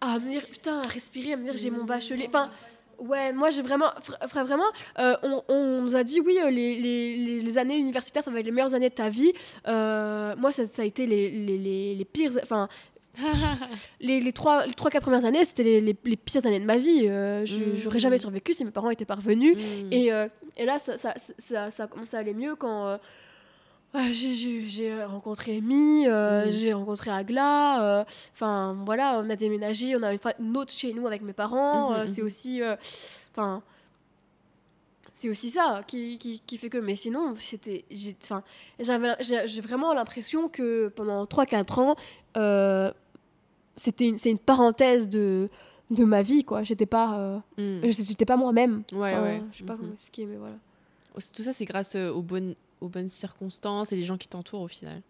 [0.00, 2.26] à me dire putain, à respirer, à me dire j'ai mon bachelier.
[2.28, 2.50] Enfin,
[2.98, 4.70] Ouais, moi j'ai vraiment, vra- vra- vraiment,
[5.00, 6.78] euh, on, on nous a dit oui, euh, les,
[7.40, 9.32] les, années universitaires, ça va être les meilleures années de ta vie.
[9.66, 11.28] Euh, moi, ça, ça a été les,
[11.96, 12.68] les pires, enfin,
[14.00, 16.64] les, les trois, les trois, quatre premières années, c'était les, les, les pires années de
[16.64, 17.06] ma vie.
[17.08, 17.76] Euh, je Mm.
[17.76, 19.56] J'aurais jamais survécu si mes parents étaient parvenus.
[19.56, 19.92] Mm.
[19.92, 22.96] Et, euh, et là, ça, ça, ça, ça a commencé à aller mieux quand euh,
[23.94, 26.50] ouais, j'ai- rencontré Amy, euh, Mm.
[26.50, 28.06] j'ai rencontré Agla.
[28.34, 31.90] Enfin, voilà, on a déménagé, on a une, autre chez nous avec mes parents.
[31.90, 32.60] Mhm, euh, C'est aussi.
[33.32, 33.62] Enfin.
[35.14, 36.78] c'est aussi ça qui, qui, qui fait que.
[36.78, 37.84] Mais sinon, c'était.
[37.90, 38.16] j'ai-
[39.60, 41.96] vraiment l'impression que pendant 3-4 ans,
[42.36, 42.90] euh,
[43.76, 45.48] c'était une, c'est une parenthèse de,
[45.90, 46.62] de ma vie, quoi.
[46.62, 47.18] J'étais pas.
[47.18, 47.90] euh, Mm.
[47.90, 48.82] J'étais pas moi-même.
[48.92, 49.42] Ouais, Enfin, ouais.
[49.52, 49.80] Je sais pas Mhm.
[49.80, 50.54] comment expliquer, mais voilà.
[51.34, 54.62] Tout ça, c'est grâce euh, aux bonnes, aux bonnes circonstances et les gens qui t'entourent
[54.62, 55.02] au final.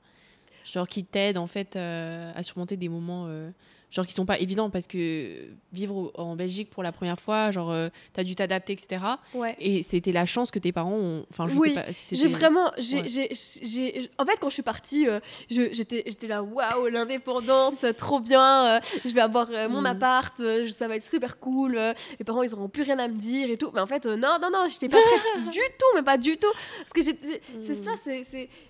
[0.65, 3.51] Genre qui t'aident en fait euh, à surmonter des moments euh,
[3.93, 7.71] genre qui sont pas évidents parce que vivre en Belgique pour la première fois, genre
[7.71, 9.05] euh, t'as dû t'adapter, etc.
[9.35, 9.55] Ouais.
[9.61, 11.27] Et c'était la chance que tes parents ont.
[11.31, 11.93] Enfin, je Oui, sais pas.
[11.93, 12.73] si J'ai vraiment.
[12.79, 13.29] j'ai Ouais.
[13.63, 15.21] j'ai- En fait, quand je suis partie, euh,
[15.51, 18.77] j'étais j'étais là, waouh, l'indépendance, trop bien.
[18.77, 19.87] euh, je vais avoir mon Mhm.
[19.87, 20.41] appart,
[20.71, 21.73] ça va être super cool.
[22.19, 23.71] mes parents, ils auront plus rien à me dire et tout.
[23.75, 26.53] Mais en fait, non, non, non, j'étais pas prête du tout, mais pas du tout.
[26.79, 27.19] Parce que c'est
[27.55, 27.85] Mhm.
[27.85, 27.91] ça,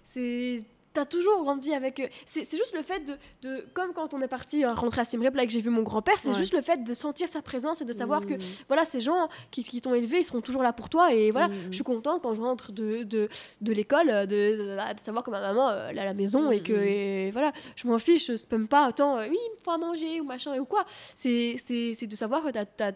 [0.04, 0.60] c'est-
[0.94, 2.12] T'as toujours grandi avec.
[2.26, 3.16] C'est juste le fait de,
[3.48, 3.64] de.
[3.72, 6.18] Comme quand on est parti euh, rentrer à Simrep, là que j'ai vu mon grand-père,
[6.18, 6.36] c'est Ouais.
[6.36, 8.40] juste le fait de sentir sa présence et de savoir que Mm.
[8.68, 11.14] voilà, ces gens qui, qui t'ont élevé, ils seront toujours là pour toi.
[11.14, 11.54] Et voilà, Mhm.
[11.70, 13.28] je suis contente quand je rentre de, de,
[13.62, 14.34] de l'école, euh, de,
[14.94, 17.52] de- savoir que ma maman, euh, elle est à la maison et que et voilà,
[17.74, 20.58] je m'en fiche, je spam pas autant, oui, il me faut à manger ou machin
[20.58, 20.84] ou quoi.
[21.14, 21.56] C'est
[22.06, 22.92] de savoir que t'as-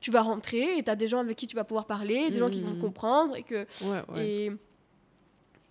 [0.00, 2.38] tu vas rentrer et tu as des gens avec qui tu vas pouvoir parler, des
[2.38, 3.66] gens qui vont te comprendre et que.
[3.82, 4.26] Ouais, ouais.
[4.28, 4.52] Et,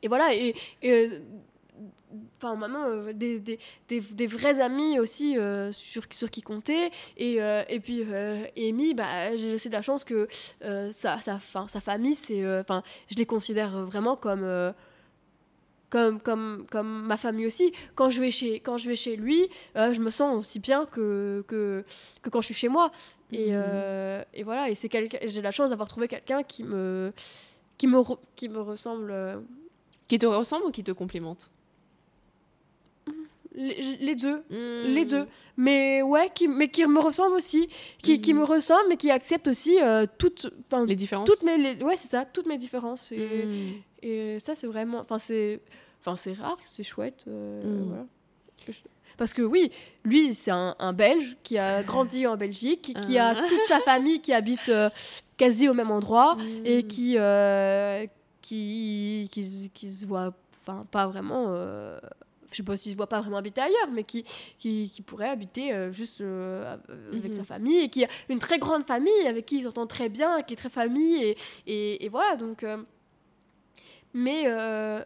[0.03, 0.53] et voilà, et.
[0.81, 1.09] et,
[2.37, 6.91] Enfin, maintenant, euh, des, des, des, des vrais amis aussi euh, sur, sur qui compter.
[7.17, 8.03] Et, euh, et puis,
[8.57, 10.27] Amy, bah, j'ai aussi de la chance que
[10.91, 14.73] sa, sa, fin, sa famille, c'est, enfin, je les considère vraiment comme,
[15.89, 17.73] comme, comme, comme ma famille aussi.
[17.95, 21.43] Quand je vais chez, quand je vais chez lui, je me sens aussi bien que,
[21.47, 21.85] que,
[22.21, 22.91] que quand je suis chez moi.
[23.31, 24.89] Et, euh, et voilà, et c'est
[25.29, 27.13] j'ai la chance d'avoir trouvé quelqu'un qui me,
[27.77, 28.01] qui me,
[28.35, 29.13] qui me ressemble.
[30.07, 31.49] Qui te ressemble ou qui te complimente?
[33.55, 34.43] Les, les deux.
[34.49, 34.93] Mm.
[34.93, 35.27] Les deux.
[35.57, 37.67] Mais ouais, qui, mais qui me ressemble aussi.
[38.01, 41.57] Qui, qui me ressemble, mais qui accepte aussi euh, toutes, enfin, Les différences toutes mes,
[41.57, 43.11] les- ouais, c'est ça, toutes mes différences.
[43.11, 43.71] Et, Mm.
[44.03, 45.59] et ça, c'est vraiment, enfin, c'est,
[45.99, 47.25] enfin, c'est rare, c'est chouette.
[47.27, 48.05] euh, voilà.
[49.17, 49.71] Parce que oui,
[50.03, 53.47] lui, c'est un, un Belge qui a grandi en Belgique, qui a Ah.
[53.47, 54.89] toute sa famille qui habite euh,
[55.37, 58.05] quasi au même endroit et qui, euh,
[58.41, 60.33] qui, qui, se- qui se voit
[60.63, 61.47] enfin, pas vraiment.
[62.51, 64.23] Euh, je sais pas s'il se voit pas vraiment habiter ailleurs, mais qui,
[64.57, 66.77] qui, qui pourrait habiter euh, juste euh,
[67.13, 67.37] avec Mhm.
[67.37, 70.41] sa famille et qui a une très grande famille avec qui il s'entend très bien,
[70.43, 71.37] qui est très famille et,
[71.67, 72.63] et, et voilà donc.
[72.63, 72.77] euh,
[74.13, 75.01] mais euh,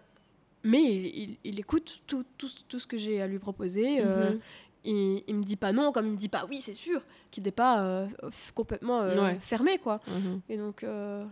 [0.64, 3.98] mais il, il- il écoute tout, tout, tout ce que j'ai à lui proposer.
[4.02, 4.39] euh, Mhm.
[4.84, 7.43] il, il me dit pas non, comme il me dit pas oui, c'est sûr, qu'il
[7.43, 8.08] n'est pas euh,
[8.56, 9.39] complètement euh, Ouais.
[9.41, 10.00] fermé quoi.
[10.08, 10.41] Mhm.
[10.50, 11.24] Et donc, euh,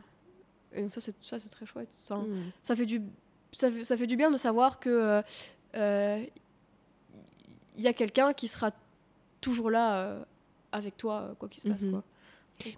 [0.73, 1.89] et donc ça c'est ça c'est très chouette.
[1.91, 2.51] Ça, Mhm.
[2.61, 3.01] ça fait du
[3.51, 5.21] ça fait, ça fait du bien de savoir que euh, euh,
[5.75, 6.29] il
[7.83, 8.71] y a quelqu'un qui sera
[9.41, 10.23] toujours là euh,
[10.71, 11.91] avec toi euh, quoi qu'il se passe Mhm.
[11.91, 12.03] quoi.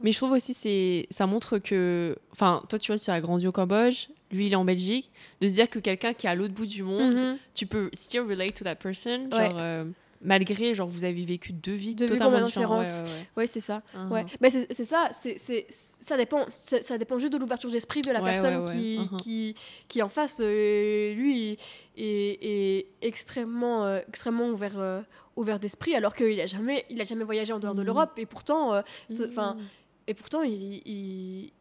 [0.01, 3.45] Mais je trouve aussi c'est ça montre que enfin toi tu vois tu as grandi
[3.45, 6.35] au Cambodge, lui il est en Belgique, de se dire que quelqu'un qui est à
[6.35, 7.37] l'autre bout du monde, Mhm.
[7.53, 9.49] tu peux still relate to that person, Ouais.
[9.49, 9.85] genre euh,
[10.22, 12.86] malgré genre vous avez vécu deux vies Deux vies totalement complètement différentes.
[12.86, 13.05] différentes.
[13.07, 13.82] Ouais, ouais, Ouais, c'est ça.
[14.11, 14.26] ouais.
[14.72, 18.63] C'est ça, c'est c'est- ça dépend, ça dépend juste de l'ouverture d'esprit de la personne
[18.66, 18.72] ouais.
[18.74, 19.55] qui, qui
[19.88, 20.39] qui en face.
[20.41, 21.57] euh, lui
[21.97, 25.01] est, est extrêmement euh, extrêmement ouvert euh,
[25.36, 27.86] ouvert d'esprit, alors qu'il a jamais il a jamais voyagé en dehors de Mhm.
[27.88, 28.82] l'Europe et pourtant,
[29.28, 29.61] enfin Mhm.
[30.07, 31.51] et pourtant il il,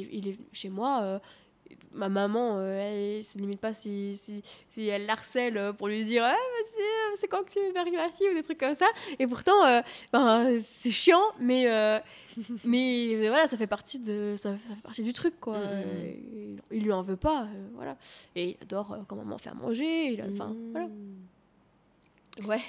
[0.00, 1.20] est, il est chez moi.
[1.94, 6.04] Ma maman, euh, elle se limite pas si, si, si elle l'harcèle euh, pour lui
[6.04, 8.58] dire Ah, c'est, euh, c'est quand que tu veux marier ma fille ou des trucs
[8.58, 8.86] comme ça.
[9.18, 9.80] Et pourtant, euh,
[10.12, 11.98] ben, c'est chiant, mais, euh,
[12.64, 15.58] mais voilà, ça fait partie de ça, ça fait partie du truc quoi.
[15.58, 15.64] Mhm.
[15.66, 17.96] Euh, il, il lui en veut pas, voilà.
[18.34, 20.20] Et il adore quand maman fait à manger.
[20.32, 20.88] Enfin, voilà.
[22.46, 22.62] Ouais.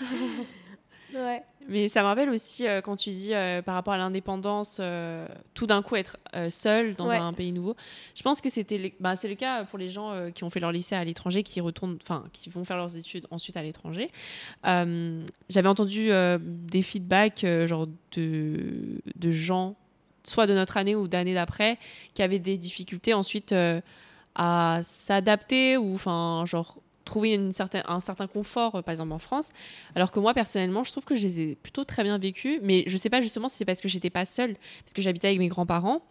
[1.14, 1.42] ouais.
[1.70, 5.26] Mais ça me rappelle aussi euh, quand tu dis euh, par rapport à l'indépendance, euh,
[5.52, 6.16] tout d'un coup être
[6.48, 7.16] seul dans Ouais.
[7.16, 7.76] un pays nouveau.
[8.14, 10.60] Je pense que c'était, le- bah, c'est le cas pour les gens qui ont fait
[10.60, 14.10] leur lycée à l'étranger, qui retournent, enfin, qui vont faire leurs études ensuite à l'étranger.
[14.64, 19.76] J'avais entendu des feedbacks genre de, de gens,
[20.24, 21.78] soit de notre année ou d'année d'après,
[22.14, 23.54] qui avaient des difficultés ensuite
[24.34, 26.78] à s'adapter ou enfin genre
[27.08, 29.50] trouver une certain, un certain confort, euh, par exemple en France.
[29.96, 32.60] Alors que moi, personnellement, je trouve que je les ai plutôt très bien vécus.
[32.62, 34.54] Mais je sais pas justement si c'est parce que j'étais pas seule,
[34.84, 36.02] parce que j'habitais avec mes grands-parents.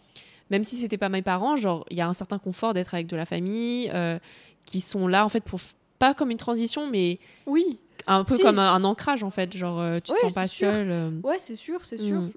[0.50, 3.08] Même si c'était pas mes parents, genre, il y a un certain confort d'être avec
[3.08, 4.18] de la famille, euh,
[4.66, 5.60] qui sont là, en fait, pour.
[6.00, 7.18] Pas comme une transition, mais
[7.48, 7.80] Oui.
[8.06, 8.42] un peu Si.
[8.44, 9.58] comme un, un ancrage, en fait.
[9.58, 11.20] Genre, euh, tu Ouais, te sens pas seule.
[11.24, 12.22] Ouais, c'est sûr, c'est sûr.
[12.22, 12.32] Mm.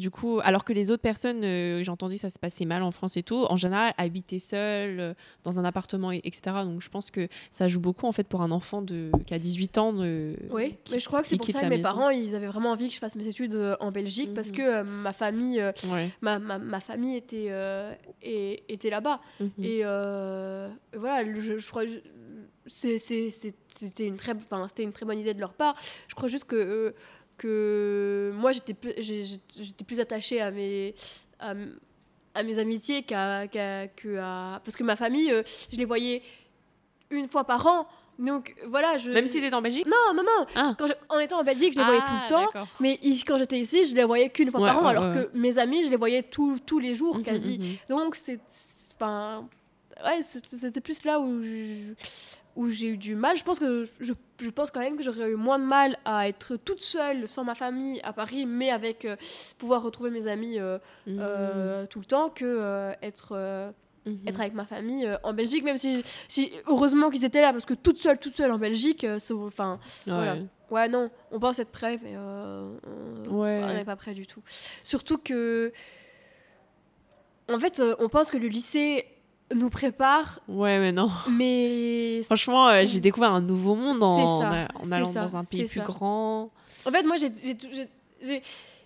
[0.00, 2.90] Du coup, alors que les autres personnes, euh, j'ai entendu ça se passait mal en
[2.90, 6.56] France et tout, en général, habitaient seules, euh, dans un appartement, et- etc.
[6.64, 9.38] Donc je pense que ça joue beaucoup, en fait, pour un enfant de, qui a
[9.38, 9.92] 18 ans.
[9.92, 11.82] De, Oui, qui- mais je crois que c'est pour ça que mes maison.
[11.82, 14.56] parents, ils avaient vraiment envie que je fasse mes études euh, en Belgique parce Mhm.
[14.56, 16.10] que ma famille, Ouais.
[16.22, 17.52] ma, ma, ma famille était,
[18.22, 19.20] et- était là-bas.
[19.40, 19.50] Mhm.
[19.62, 19.82] Et
[20.96, 21.98] voilà, je, je crois je-
[22.66, 25.74] c'était une très enfin c'était une très bonne idée de leur part.
[26.08, 26.90] Je crois juste que euh,
[27.40, 30.94] que moi j'étais plus- j'étais plus attachée à mes
[31.38, 33.88] à, mes amitiés qu'à qu'à-
[34.64, 36.22] parce que ma famille euh, je les voyais
[37.10, 37.86] une fois par an.
[38.18, 40.74] Donc voilà, je Même si t'étais en Belgique non non non Ah.
[40.78, 42.44] quand je- en étant en Belgique, je les voyais tout le temps.
[42.44, 42.68] d'accord.
[42.78, 45.06] Mais ici, quand j'étais ici, je les voyais qu'une fois Ouais, par an, ouais, alors
[45.16, 47.58] ouais, que mes amis, je les voyais tous tous les jours Mhm, quasi.
[47.58, 47.96] mhm.
[47.96, 48.38] Donc, c'est.
[48.46, 49.48] c'est- Enfin.
[50.04, 51.94] Ouais, c'était plus là où je-
[52.60, 53.36] où j'ai eu du mal.
[53.38, 56.28] Je pense que je, je pense quand même que j'aurais eu moins de mal à
[56.28, 59.16] être toute seule sans ma famille à Paris, mais avec euh,
[59.58, 61.18] pouvoir retrouver mes amis euh, Mhm.
[61.20, 63.72] euh, tout le temps que être
[64.06, 64.28] Mhm.
[64.28, 65.62] être avec ma famille euh, en Belgique.
[65.64, 69.04] Même si, si heureusement qu'ils étaient là, parce que toute seule, toute seule en Belgique,
[69.04, 69.78] euh, c'est- enfin.
[70.06, 70.34] voilà.
[70.34, 70.46] Ouais.
[70.70, 72.70] Ouais, non, on pense être prêt, mais euh,
[73.28, 73.60] on- Ouais.
[73.64, 74.40] on n'est pas prêt du tout.
[74.84, 75.72] Surtout que,
[77.48, 79.04] en fait, on pense que le lycée
[79.54, 81.10] nous prépare, Ouais, mais non.
[81.30, 85.64] mais Franchement, euh, j'ai découvert un nouveau monde en, ça, allant ça, dans un pays
[85.64, 85.84] plus ça.
[85.84, 86.50] grand.
[86.86, 87.16] en fait, moi,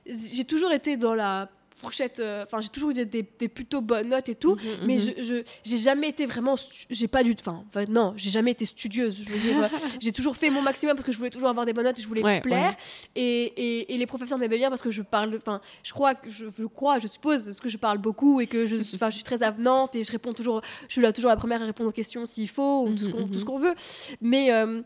[0.06, 3.80] j'ai toujours été dans la fourchette, euh, enfin, j'ai toujours eu des, des- des plutôt
[3.80, 4.54] bonnes notes et tout.
[4.56, 5.14] Mhm, Mais mhm.
[5.22, 6.54] je, j'ai jamais été vraiment
[6.90, 9.68] j'ai pas du enfin non j'ai jamais été studieuse je veux dire euh,
[10.00, 12.02] j'ai toujours fait mon maximum parce que je voulais toujours avoir des bonnes notes et
[12.02, 12.74] je voulais Ouais, plaire
[13.16, 16.46] et, et, et les professeurs m'aimaient bien parce que je parle enfin je crois je,
[16.56, 19.24] je crois je suppose parce que je parle beaucoup et que je enfin je suis
[19.24, 21.92] très avenante et je réponds toujours je suis là toujours la première à répondre aux
[21.92, 23.44] questions s'il faut ou tout ce Mhm, qu'on tout ce mhm.
[23.44, 23.74] qu'on veut
[24.20, 24.82] mais euh,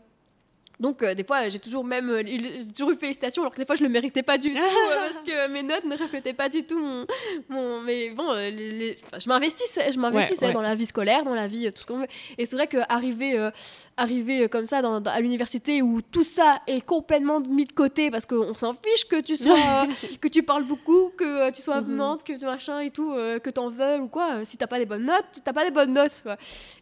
[0.79, 3.65] donc euh, des fois j'ai toujours même euh, j'ai toujours eu félicitations alors que des
[3.65, 6.47] fois je le méritais pas du tout euh, parce que mes notes ne reflétaient pas
[6.49, 7.05] du tout mon,
[7.49, 10.53] mon mais bon euh, les- les- enfin, je m'investissais je m'investissais ouais.
[10.53, 12.07] dans la vie scolaire dans la vie tout ce qu'on veut
[12.37, 13.49] et c'est vrai que arriver
[13.97, 18.09] arriver comme ça dans, dans- à l'université où tout ça est complètement mis de côté
[18.11, 19.85] parce qu'on s'en fiche que tu sois
[20.21, 21.85] que tu parles beaucoup que tu sois Mhm.
[21.89, 23.11] avenante que tu machin et tout
[23.43, 25.93] que t'en veuilles ou quoi si t'as pas des bonnes notes t'as pas des bonnes
[25.93, 26.37] notes quoi.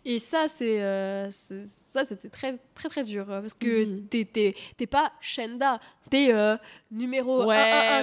[0.05, 0.79] et ça c'est
[1.89, 3.86] ça c'était très très très dur parce que Mhm.
[4.09, 5.79] T'es t'es pas Shenda
[6.09, 6.55] t'es euh,
[6.91, 7.55] numéro Ouais,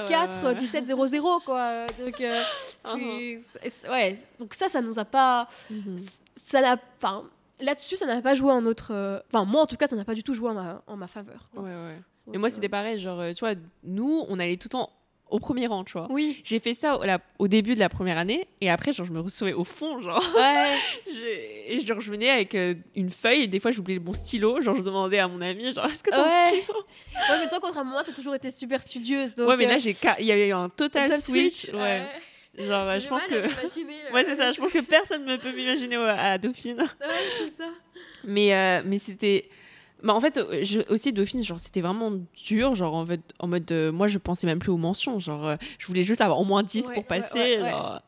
[0.09, 0.55] 1114 ouais, ouais.
[0.61, 2.43] 1700 quoi donc euh,
[2.85, 3.41] Uh-huh.
[3.69, 5.97] c'est- ouais donc ça ça nous a pas Mhm.
[6.35, 6.77] ça n'a
[7.61, 8.93] là-dessus, ça n'a pas joué en notre.
[8.93, 10.97] euh, Enfin, moi en tout cas, ça n'a pas du tout joué en ma, en
[10.97, 11.49] ma faveur.
[11.55, 11.63] quoi.
[11.63, 12.01] Ouais, ouais.
[12.27, 12.99] Donc, Et moi, euh, c'était pareil.
[12.99, 13.55] Genre, tu vois,
[13.85, 14.91] nous, on allait tout le temps
[15.35, 16.07] au premier rang, tu vois.
[16.11, 16.41] Oui.
[16.45, 19.13] J'ai fait ça au, la- au début de la première année et après, genre, je
[19.13, 20.23] me retrouvais au fond, genre.
[20.37, 20.77] Ouais.
[21.13, 24.63] J'ai- Et genre, je venais avec euh, une feuille et des fois, j'oubliais mon stylo.
[24.63, 26.31] Genre, je demandais à mon ami, genre, est-ce que t'as Ouais.
[26.31, 26.75] un stylo?
[27.31, 29.35] Ouais, mais toi, contrairement à moi, t'as toujours été super studieuse.
[29.35, 31.71] Donc, Ouais, mais euh, là, j'ai ca- il y avait eu un total, total switch.
[31.73, 31.81] Ouais.
[31.81, 32.07] ouais.
[32.65, 33.35] Genre, euh, J'ai je pense que.
[33.35, 34.53] euh, Ouais, c'est ça.
[34.53, 36.79] Je pense que personne ne peut m'imaginer à Dauphine.
[37.01, 37.09] Ouais,
[37.41, 37.69] c'est ça.
[38.23, 39.49] Mais, euh, mais c'était.
[40.05, 42.13] Bah, en fait, euh, je, aussi Dauphine, genre, c'était vraiment
[42.47, 42.75] dur.
[42.75, 43.73] Genre, en, fait, en mode.
[43.73, 45.19] euh, moi, je pensais même plus aux mentions.
[45.19, 47.39] Genre, euh, je voulais juste avoir au moins 10 Ouais, pour passer.
[47.39, 47.71] ouais, ouais.
[47.71, 48.01] genre.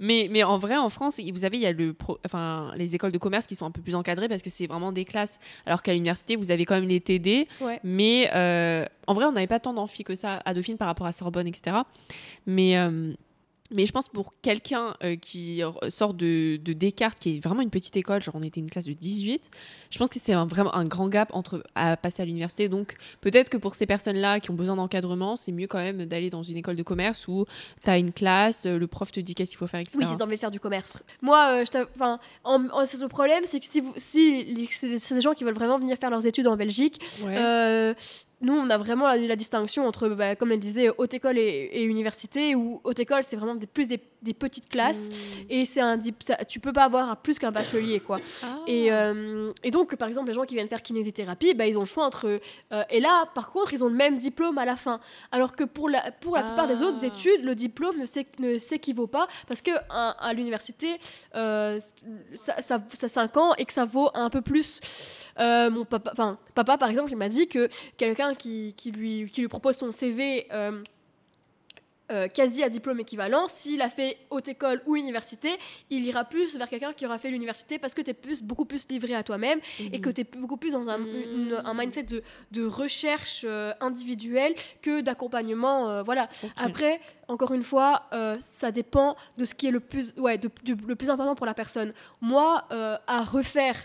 [0.00, 2.94] Mais, mais en vrai, en France, vous savez, il y a le pro- enfin, les
[2.94, 5.38] écoles de commerce qui sont un peu plus encadrées parce que c'est vraiment des classes.
[5.64, 7.46] Alors qu'à l'université, vous avez quand même les TD.
[7.84, 11.06] Mais euh, en vrai, on n'avait pas tant d'amphi que ça à Dauphine par rapport
[11.06, 11.78] à Sorbonne, etc.
[12.46, 12.76] Mais,
[13.70, 17.70] mais je pense pour quelqu'un euh, qui sort de, de Descartes, qui est vraiment une
[17.70, 19.50] petite école, genre on était une classe de 18,
[19.90, 22.68] je pense que c'est vraiment un grand gap entre à passer à l'université.
[22.68, 26.30] Donc peut-être que pour ces personnes-là qui ont besoin d'encadrement, c'est mieux quand même d'aller
[26.30, 27.44] dans une école de commerce où
[27.84, 29.98] tu as une classe, euh, le prof te dit qu'est-ce qu'il faut faire, etc.
[30.00, 31.02] Oui, si t'as envie de faire du commerce.
[31.22, 34.98] Moi, euh, je enfin, en, le problème, c'est que si, vous, si les- c'est des,
[34.98, 37.36] c'est des gens qui veulent vraiment venir faire leurs études en Belgique, Ouais.
[37.36, 37.94] euh,
[38.40, 41.70] nous, on a vraiment la, la distinction entre, bah, comme elle disait, haute école et,
[41.72, 45.08] et université, où haute école, c'est vraiment des, plus des, des petites classes.
[45.08, 45.40] Mm.
[45.50, 48.20] Et c'est un, ça- tu peux pas avoir plus qu'un bachelier, quoi.
[48.44, 48.58] Ah.
[48.68, 51.80] Et, euh, et donc, par exemple, les gens qui viennent faire kinésithérapie, bah, ils ont
[51.80, 52.40] le choix entre.
[52.72, 55.00] euh, et là, par contre, ils ont le même diplôme à la fin.
[55.32, 57.06] Alors que pour la, pour la plupart des autres Ah.
[57.06, 60.98] études, le diplôme ne s'équ- ne s'équivaut pas parce que à, à l'université,
[61.34, 61.80] euh,
[62.34, 64.80] ça, ça, ça 5 ans et que ça vaut un peu plus.
[65.38, 69.76] Mon papa, par exemple, il m'a dit que quelqu'un qui, qui, lui, qui lui propose
[69.76, 70.46] son CV.
[70.52, 70.82] euh,
[72.10, 75.50] euh, quasi à diplôme équivalent, s'il a fait haute école ou université,
[75.90, 78.64] il ira plus vers quelqu'un qui aura fait l'université parce que tu es plus, beaucoup
[78.64, 79.60] plus livré à toi-même
[79.92, 81.06] et que tu es beaucoup plus dans un, Mhm.
[81.06, 85.90] une- un mindset de, de recherche euh, individuelle que d'accompagnement.
[85.90, 86.30] euh, voilà.
[86.56, 86.98] Après,
[87.28, 88.04] encore une fois,
[88.40, 90.48] ça dépend de ce qui est le plus, ouais, de-
[90.86, 91.92] le plus important pour la personne.
[92.22, 92.64] Moi,
[93.06, 93.76] à refaire.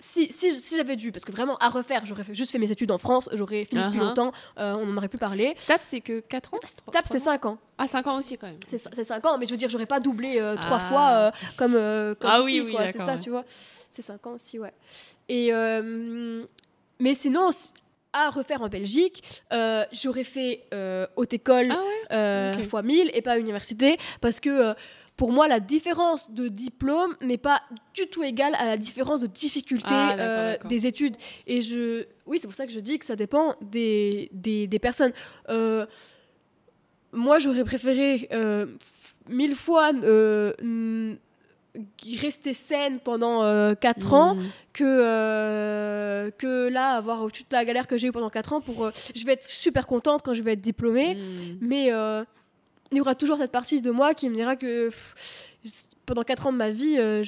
[0.00, 2.92] Si, si, si j'avais dû, parce que vraiment à refaire, j'aurais juste fait mes études
[2.92, 4.04] en France, j'aurais fini depuis Uh-huh.
[4.04, 5.54] longtemps, euh, on en aurait pu parler.
[5.56, 6.58] STAPS, c'est que 4 ans
[6.92, 7.58] TAP, c'est 5 ans.
[7.78, 8.58] Ah, 5 ans aussi quand même.
[8.68, 10.88] C'est c'est 5 ans, mais je veux dire, j'aurais pas doublé euh, trois Ah.
[10.88, 12.84] fois euh, comme, euh, comme Ah ici, oui, oui.
[12.92, 13.18] C'est ça, ouais.
[13.18, 13.44] tu vois.
[13.90, 14.72] C'est 5 ans aussi, ouais.
[15.28, 16.44] Et, euh,
[17.00, 17.72] mais sinon, si-
[18.12, 22.16] à refaire en Belgique, euh, j'aurais fait euh, haute école Ah ouais?
[22.16, 22.64] euh, ok.
[22.68, 24.74] fois 1000 et pas université, parce que euh,
[25.18, 27.60] pour moi, la différence de diplôme n'est pas
[27.92, 31.16] du tout égale à la différence de difficulté Ah, euh, des études.
[31.48, 34.78] Et je, oui, c'est pour ça que je dis que ça dépend des, des, des
[34.78, 35.10] personnes.
[35.48, 35.86] Euh,
[37.10, 38.66] moi, j'aurais préféré euh,
[39.28, 39.90] mille fois
[42.20, 44.42] rester saine pendant 4 ans Mm.
[44.72, 48.60] que, que là, avoir toute la galère que j'ai eue pendant 4 ans.
[48.60, 51.16] Pour, je vais être super contente quand je vais être diplômée.
[51.16, 51.58] Mm.
[51.60, 51.90] Mais
[52.92, 55.14] il y aura toujours cette partie de moi qui me dira que pff,
[56.06, 57.22] pendant 4 ans de ma vie, euh,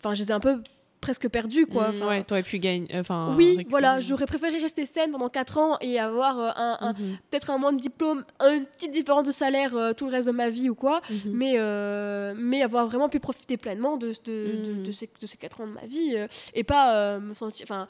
[0.00, 0.60] enfin, je les ai un peu
[1.00, 1.64] presque perdus.
[1.66, 1.88] Quoi.
[1.92, 2.88] Mm, Enfin, ouais, t'aurais pu gagner.
[2.94, 3.66] Enfin, oui, récupérer.
[3.70, 7.50] voilà, j'aurais préféré rester saine pendant 4 ans et avoir euh, un, un- Mhm, peut-être
[7.50, 10.48] un mois de diplôme, une petite différence de salaire euh, tout le reste de ma
[10.50, 11.32] vie ou quoi, mhm.
[11.34, 15.68] mais, euh, mais avoir vraiment pu profiter pleinement de, de ces, de ces 4 ans
[15.68, 17.64] de ma vie euh, et pas euh, me sentir.
[17.64, 17.86] Enfin,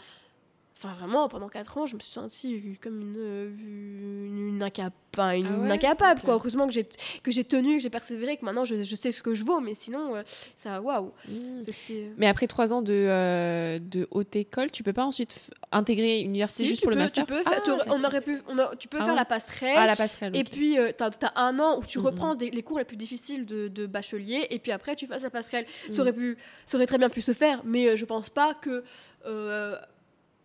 [0.80, 4.92] Enfin, vraiment, pendant 4 ans, je me suis sentie comme une, euh, une, une incap-
[5.12, 6.20] enfin, une Ah ouais incapable.
[6.20, 6.34] Quoi.
[6.34, 6.86] Heureusement que j'ai,
[7.24, 9.58] que j'ai tenu, que j'ai persévéré, que maintenant je, je sais ce que je vaux,
[9.58, 10.22] mais sinon, euh,
[10.54, 11.12] ça, waouh.
[11.28, 11.60] Mm.
[11.62, 12.12] C'était.
[12.16, 16.20] Mais après trois ans de, euh, de haute école, tu peux pas ensuite f- intégrer
[16.20, 18.40] une université Si, juste pour peux, le master tu peux Ah, faire, on aurait pu,
[18.46, 19.18] on a- tu peux Ah faire ouais.
[19.18, 19.74] la passerelle.
[19.76, 20.36] Ah, la passerelle.
[20.36, 22.04] Et puis, tu as, un an où tu Mhm.
[22.06, 25.24] reprends des- les cours les plus difficiles de, de bachelier, et puis après, tu passes
[25.24, 25.66] la passerelle.
[25.90, 28.54] Ça, aurait pu, ça aurait très bien pu se faire, mais euh, je pense pas
[28.54, 28.84] que.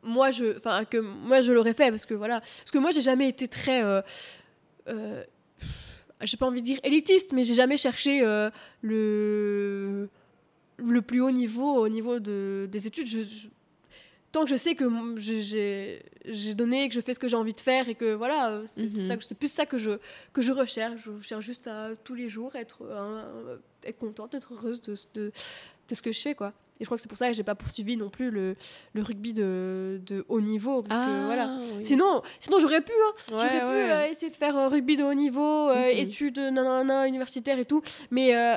[0.03, 2.39] Moi, je, enfin, que moi, je l'aurais fait, parce que voilà.
[2.41, 3.83] Parce que moi, j'ai jamais été très.
[3.83, 4.01] euh,
[4.89, 5.23] euh,
[6.21, 8.49] j'ai pas envie de dire élitiste, mais j'ai jamais cherché euh,
[8.81, 10.09] le,
[10.77, 13.07] le plus haut niveau au niveau de, des études.
[13.07, 13.47] Je, je-
[14.31, 14.85] tant que je sais que
[15.17, 16.01] j'ai-
[16.55, 18.83] donné, que je fais ce que j'ai envie de faire et que voilà, euh, c'est
[19.17, 19.91] que- c'est plus ça que je,
[20.31, 21.01] que je recherche.
[21.03, 25.31] Je cherche juste à tous les jours être, euh, être contente, être heureuse de, de,
[25.89, 26.35] de ce que je fais.
[26.35, 26.53] Quoi.
[26.79, 28.55] Et je crois que c'est pour ça que j'ai pas poursuivi non plus le,
[28.93, 30.81] le rugby de, de haut niveau.
[30.83, 31.57] Parce que, Ah, voilà.
[31.75, 31.83] oui.
[31.83, 33.11] Sinon, sinon j'aurais pu, hein.
[33.31, 35.97] Ouais, j'aurais pu euh, essayer de faire un rugby de haut niveau, euh, Mhm.
[35.99, 37.81] études nanana, universitaires et tout.
[38.11, 38.55] Mais euh,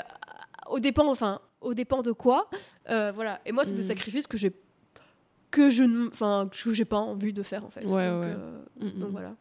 [0.70, 2.48] au dépend, enfin, au dépend de quoi.
[2.90, 3.40] Euh, voilà.
[3.46, 3.88] Et moi, c'est des Mhm.
[3.88, 4.52] sacrifices que j'ai
[5.50, 8.34] que je enfin que j'ai pas envie de faire en fait Ouais, donc, ouais.
[8.36, 8.90] euh, Mhm.
[8.98, 9.34] donc voilà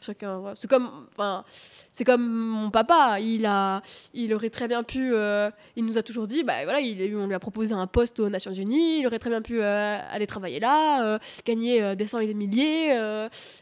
[0.00, 1.44] Chacun, c'est comme, enfin,
[1.92, 3.18] c'est comme mon papa.
[3.20, 3.82] Il a,
[4.14, 5.12] il aurait très bien pu.
[5.12, 8.20] euh, il nous a toujours dit, bah voilà, il, on lui a proposé un poste
[8.20, 9.00] aux Nations Unies.
[9.00, 12.34] Il aurait très bien pu euh, aller travailler là, euh, gagner des cents et des
[12.34, 12.90] milliers.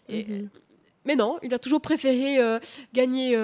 [0.09, 0.49] et- Mhm.
[1.07, 2.39] mais non, il a toujours préféré
[2.93, 3.35] gagner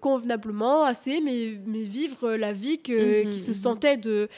[0.00, 3.56] convenablement, assez, mais, mais vivre la vie que, Mhm, qu'il se mhm.
[3.56, 4.28] sentait de,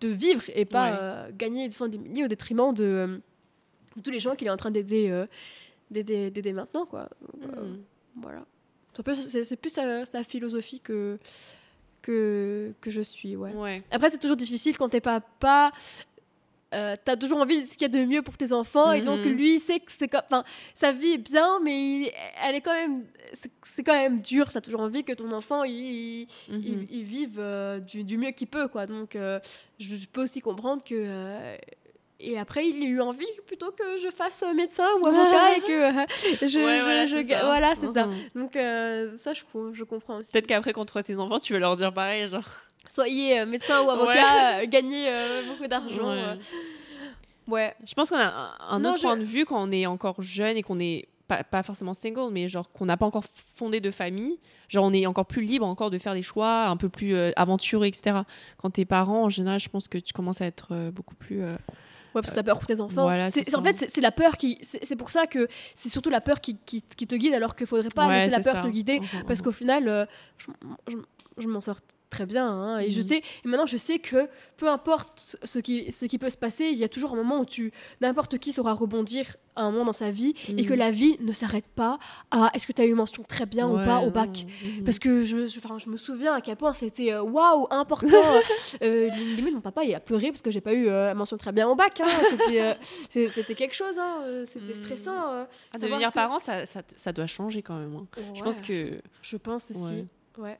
[0.00, 0.90] de vivre et pas
[1.26, 1.32] Ouais.
[1.38, 3.20] gagner des cents et des milliers au détriment de,
[3.96, 5.10] de tous les gens qu'il est en train d'aider
[5.90, 6.86] d'aider d'aider maintenant.
[6.86, 7.08] Quoi.
[7.20, 7.82] Donc, euh, Mhm.
[8.22, 8.44] voilà.
[8.94, 11.18] C'est plus sa, sa philosophie que,
[12.02, 13.36] que, que je suis.
[13.36, 13.52] Ouais.
[13.52, 13.82] Ouais.
[13.90, 15.70] Après, c'est toujours difficile quand t'es papa.
[16.74, 19.00] Euh, t'as toujours envie de ce qu'il y a de mieux pour tes enfants et
[19.00, 19.32] donc Mhm.
[19.34, 20.42] lui il sait que c'est comme enfin
[20.74, 22.12] sa vie est bien mais il-
[22.44, 23.04] elle est quand même
[23.62, 26.62] c'est quand même dur t'as toujours envie que ton enfant il, il, Mhm.
[26.64, 29.38] il- il vive euh, du, du mieux qu'il peut quoi donc euh,
[29.78, 30.94] je, je peux aussi comprendre que
[32.20, 35.60] et après il a eu envie plutôt que je fasse euh, médecin ou avocat et
[35.60, 36.06] que euh,
[36.42, 37.44] je, Ouais, je- voilà, je c'est ga- ça.
[37.46, 38.14] voilà c'est ça Mhm.
[38.34, 39.42] donc euh, ça je,
[39.72, 42.28] je comprends aussi Peut-être qu'après, quand tu vois tes enfants, tu vas leur dire pareil,
[42.28, 42.44] genre.
[42.88, 46.22] soyez euh, médecin ou avocat euh, gagnez euh, beaucoup d'argent Ouais.
[46.24, 46.34] euh.
[47.48, 49.70] ouais Je pense qu'on a un, un Non, autre je- point de vue quand on
[49.70, 53.04] est encore jeune et qu'on est pas, pas forcément single, mais genre qu'on n'a pas
[53.06, 53.24] encore
[53.56, 54.38] fondé de famille.
[54.68, 57.32] Genre on est encore plus libre encore de faire des choix un peu plus euh,
[57.34, 58.18] aventureux, etc.
[58.58, 61.42] Quand t'es parent, en général, je pense que tu commences à être euh, beaucoup plus.
[61.42, 61.56] euh,
[62.16, 63.02] Ouais, parce que t'as peur pour tes enfants.
[63.02, 64.58] voilà, c'est, en fait, c'est, la peur qui.
[64.62, 67.66] C'est, pour ça que c'est surtout la peur qui, qui, qui te guide alors qu'il
[67.66, 68.60] faudrait pas ouais, laisser la peur ça.
[68.62, 69.00] te guider.
[69.00, 69.44] Mhm, Parce mhm.
[69.44, 70.06] qu'au final, euh,
[70.38, 70.46] je,
[70.88, 70.96] je-
[71.42, 71.78] je m'en sors
[72.10, 72.46] très bien.
[72.48, 73.06] hein, et je Mhm.
[73.06, 76.66] sais, et maintenant, je sais que peu importe ce qui, ce qui peut se passer,
[76.66, 77.72] il y a toujours un moment où tu.
[78.00, 80.78] N'importe qui saura rebondir à un moment dans sa vie et que Mhm.
[80.78, 81.98] la vie ne s'arrête pas
[82.30, 84.44] à est-ce que tu as eu mention très bien ou pas au bac.
[84.64, 84.84] mhm.
[84.84, 88.06] Parce que je, je, me souviens à quel point c'était euh, waouh, important.
[88.82, 91.52] euh, limite, mon papa, il a pleuré parce que j'ai pas eu euh, mention très
[91.52, 92.00] bien au bac.
[92.00, 92.06] hein.
[92.30, 92.74] C'était, euh,
[93.30, 94.42] c'était quelque chose, hein.
[94.44, 95.32] c'était stressant.
[95.32, 95.44] euh.
[95.72, 97.96] Ah, devenir que- parent, ça, ça, ça doit changer quand même.
[97.96, 98.06] hein.
[98.34, 100.06] Je pense que, Je pense aussi.
[100.38, 100.58] Ouais.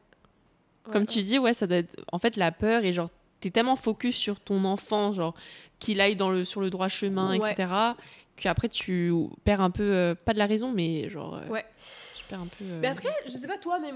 [0.92, 1.96] Comme Ouais, tu dis, ouais, ça doit être.
[2.12, 3.08] En fait, la peur et genre,
[3.40, 5.34] t'es tellement focus sur ton enfant, genre,
[5.78, 7.50] qu'il aille dans le, sur le droit chemin, Ouais.
[7.52, 7.68] etc.,
[8.36, 9.12] qu'après, tu
[9.44, 11.36] perds un peu, euh, pas de la raison, mais genre.
[11.36, 11.64] euh, Ouais.
[12.18, 12.64] Tu perds un peu.
[12.64, 13.92] euh, Mais après, je sais pas toi, mais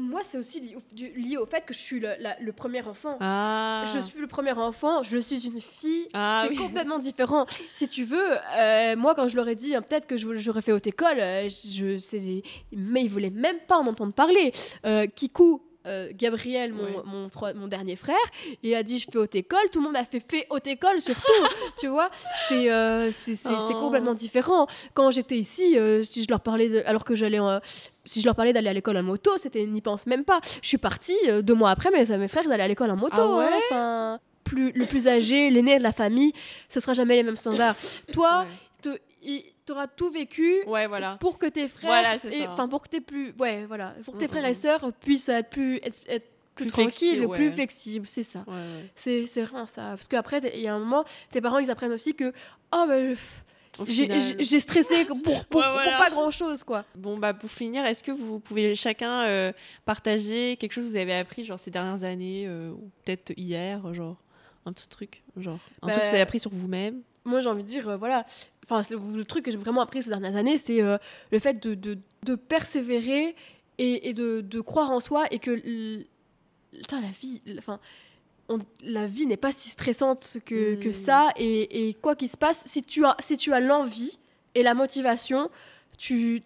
[0.00, 2.52] moi, c'est aussi lié au, du- lié au fait que je suis le, la- le
[2.52, 3.18] premier enfant.
[3.20, 3.84] Ah.
[3.92, 6.56] Je suis le premier enfant, je suis une fille, Ah c'est oui.
[6.56, 7.44] complètement différent.
[7.74, 10.72] Si tu veux, moi quand je leur ai dit hein, peut-être que je- j'aurais fait
[10.72, 11.98] haute école, je,
[12.72, 14.52] mais ils voulaient même pas en entendre parler.
[15.14, 17.52] Kikou, euh, Gabriel, mon, Ouais.
[17.54, 18.16] mon, dernier frère,
[18.62, 21.00] il a dit je fais haute école, tout le monde a fait fait haute école
[21.00, 21.22] surtout,
[21.78, 22.10] tu vois.
[22.48, 23.80] C'est euh, c'est Oh.
[23.80, 24.66] complètement différent.
[24.94, 27.38] Quand j'étais ici, euh, si je leur parlais, de- alors que j'allais
[28.04, 30.40] si je leur parlais d'aller à l'école en moto, c'était n'y pense même pas.
[30.62, 33.14] Je suis partie deux mois après, mes, mes frères allaient à l'école en moto.
[33.16, 33.44] Ah ouais?
[33.46, 36.32] Hein, enfin, plus, le plus âgé, l'aîné de la famille,
[36.68, 37.76] ce sera jamais les mêmes standards.
[38.12, 38.46] Toi,
[39.72, 41.16] auras tout vécu Ouais, voilà.
[41.20, 42.16] pour que tes frères, Voilà,
[42.52, 44.54] enfin pour que tes plus, ouais, voilà, pour que tes Mm, frères et mm.
[44.54, 47.52] sœurs puissent être plus, être, être plus, Plus tranquilles, flexibles, plus ouais.
[47.52, 48.44] flexibles, c'est ça.
[48.46, 48.90] Ouais, ouais.
[48.94, 49.90] C'est c'est vraiment ça.
[49.90, 52.32] Parce qu'après, il y a un moment, tes parents, ils apprennent aussi que,
[52.72, 53.16] oh, ben,
[53.88, 56.84] j'ai stressé pour, pas grand chose, quoi.
[56.94, 59.52] Bon, bah, pour finir, est-ce que vous pouvez chacun euh,
[59.84, 63.92] partager quelque chose que vous avez appris, genre, ces dernières années, euh, ou peut-être hier,
[63.92, 64.16] genre,
[64.66, 67.02] un petit truc, genre, un Bah, truc que vous avez appris sur vous-même?
[67.26, 68.26] moi j'ai envie de dire euh, voilà
[68.68, 70.98] enfin le truc que j'ai vraiment appris ces dernières années c'est euh,
[71.30, 73.36] le fait de, de, de persévérer
[73.78, 76.06] et, et de, de croire en soi et que l-
[76.72, 77.78] putain, la vie enfin
[78.82, 80.92] la vie n'est pas si stressante que, que Mm.
[80.92, 84.18] ça et, et quoi qu'il se passe si tu as si tu as l'envie
[84.54, 85.50] et la motivation
[85.96, 86.42] tu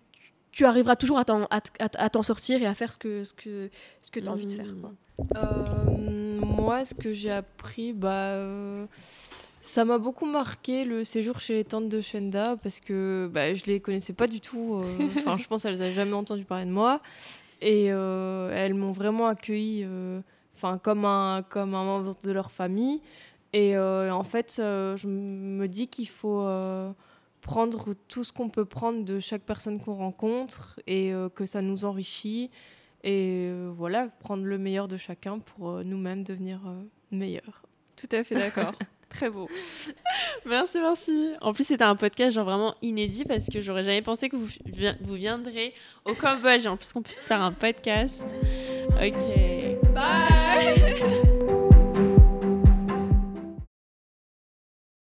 [0.53, 3.33] tu arriveras toujours à t'en à, à t'en sortir et à faire ce que ce
[3.33, 3.69] que
[4.03, 4.81] ce que tu as envie de faire Mm.
[4.81, 4.93] quoi.
[5.37, 8.87] Euh, moi, ce que j'ai appris, bah, euh,
[9.61, 13.65] ça m'a beaucoup marqué le séjour chez les tantes de Shenda parce que bah, je
[13.65, 14.81] les connaissais pas du tout.
[14.83, 17.01] euh, Enfin, je pense qu'elles n'avaient jamais entendu parler de moi.
[17.61, 20.21] Et euh, elles m'ont vraiment accueilli euh,
[20.83, 23.01] comme, un, comme un membre de leur famille.
[23.53, 26.47] Et en fait, je me dis qu'il faut
[27.41, 31.85] prendre tout ce qu'on peut prendre de chaque personne qu'on rencontre et que ça nous
[31.85, 32.51] enrichit.
[33.05, 36.61] Et voilà, prendre le meilleur de chacun pour nous-mêmes devenir
[37.11, 37.63] meilleurs.
[37.97, 38.75] Tout à fait d'accord.
[39.11, 39.49] Très beau.
[40.47, 41.31] merci, merci.
[41.41, 44.47] En plus, c'était un podcast genre vraiment inédit parce que j'aurais jamais pensé que vous,
[44.67, 45.73] vi- vous viendrez
[46.05, 48.25] au Cambodge et en plus qu'on puisse faire un podcast.
[49.01, 49.15] Ok.
[49.95, 51.15] Bye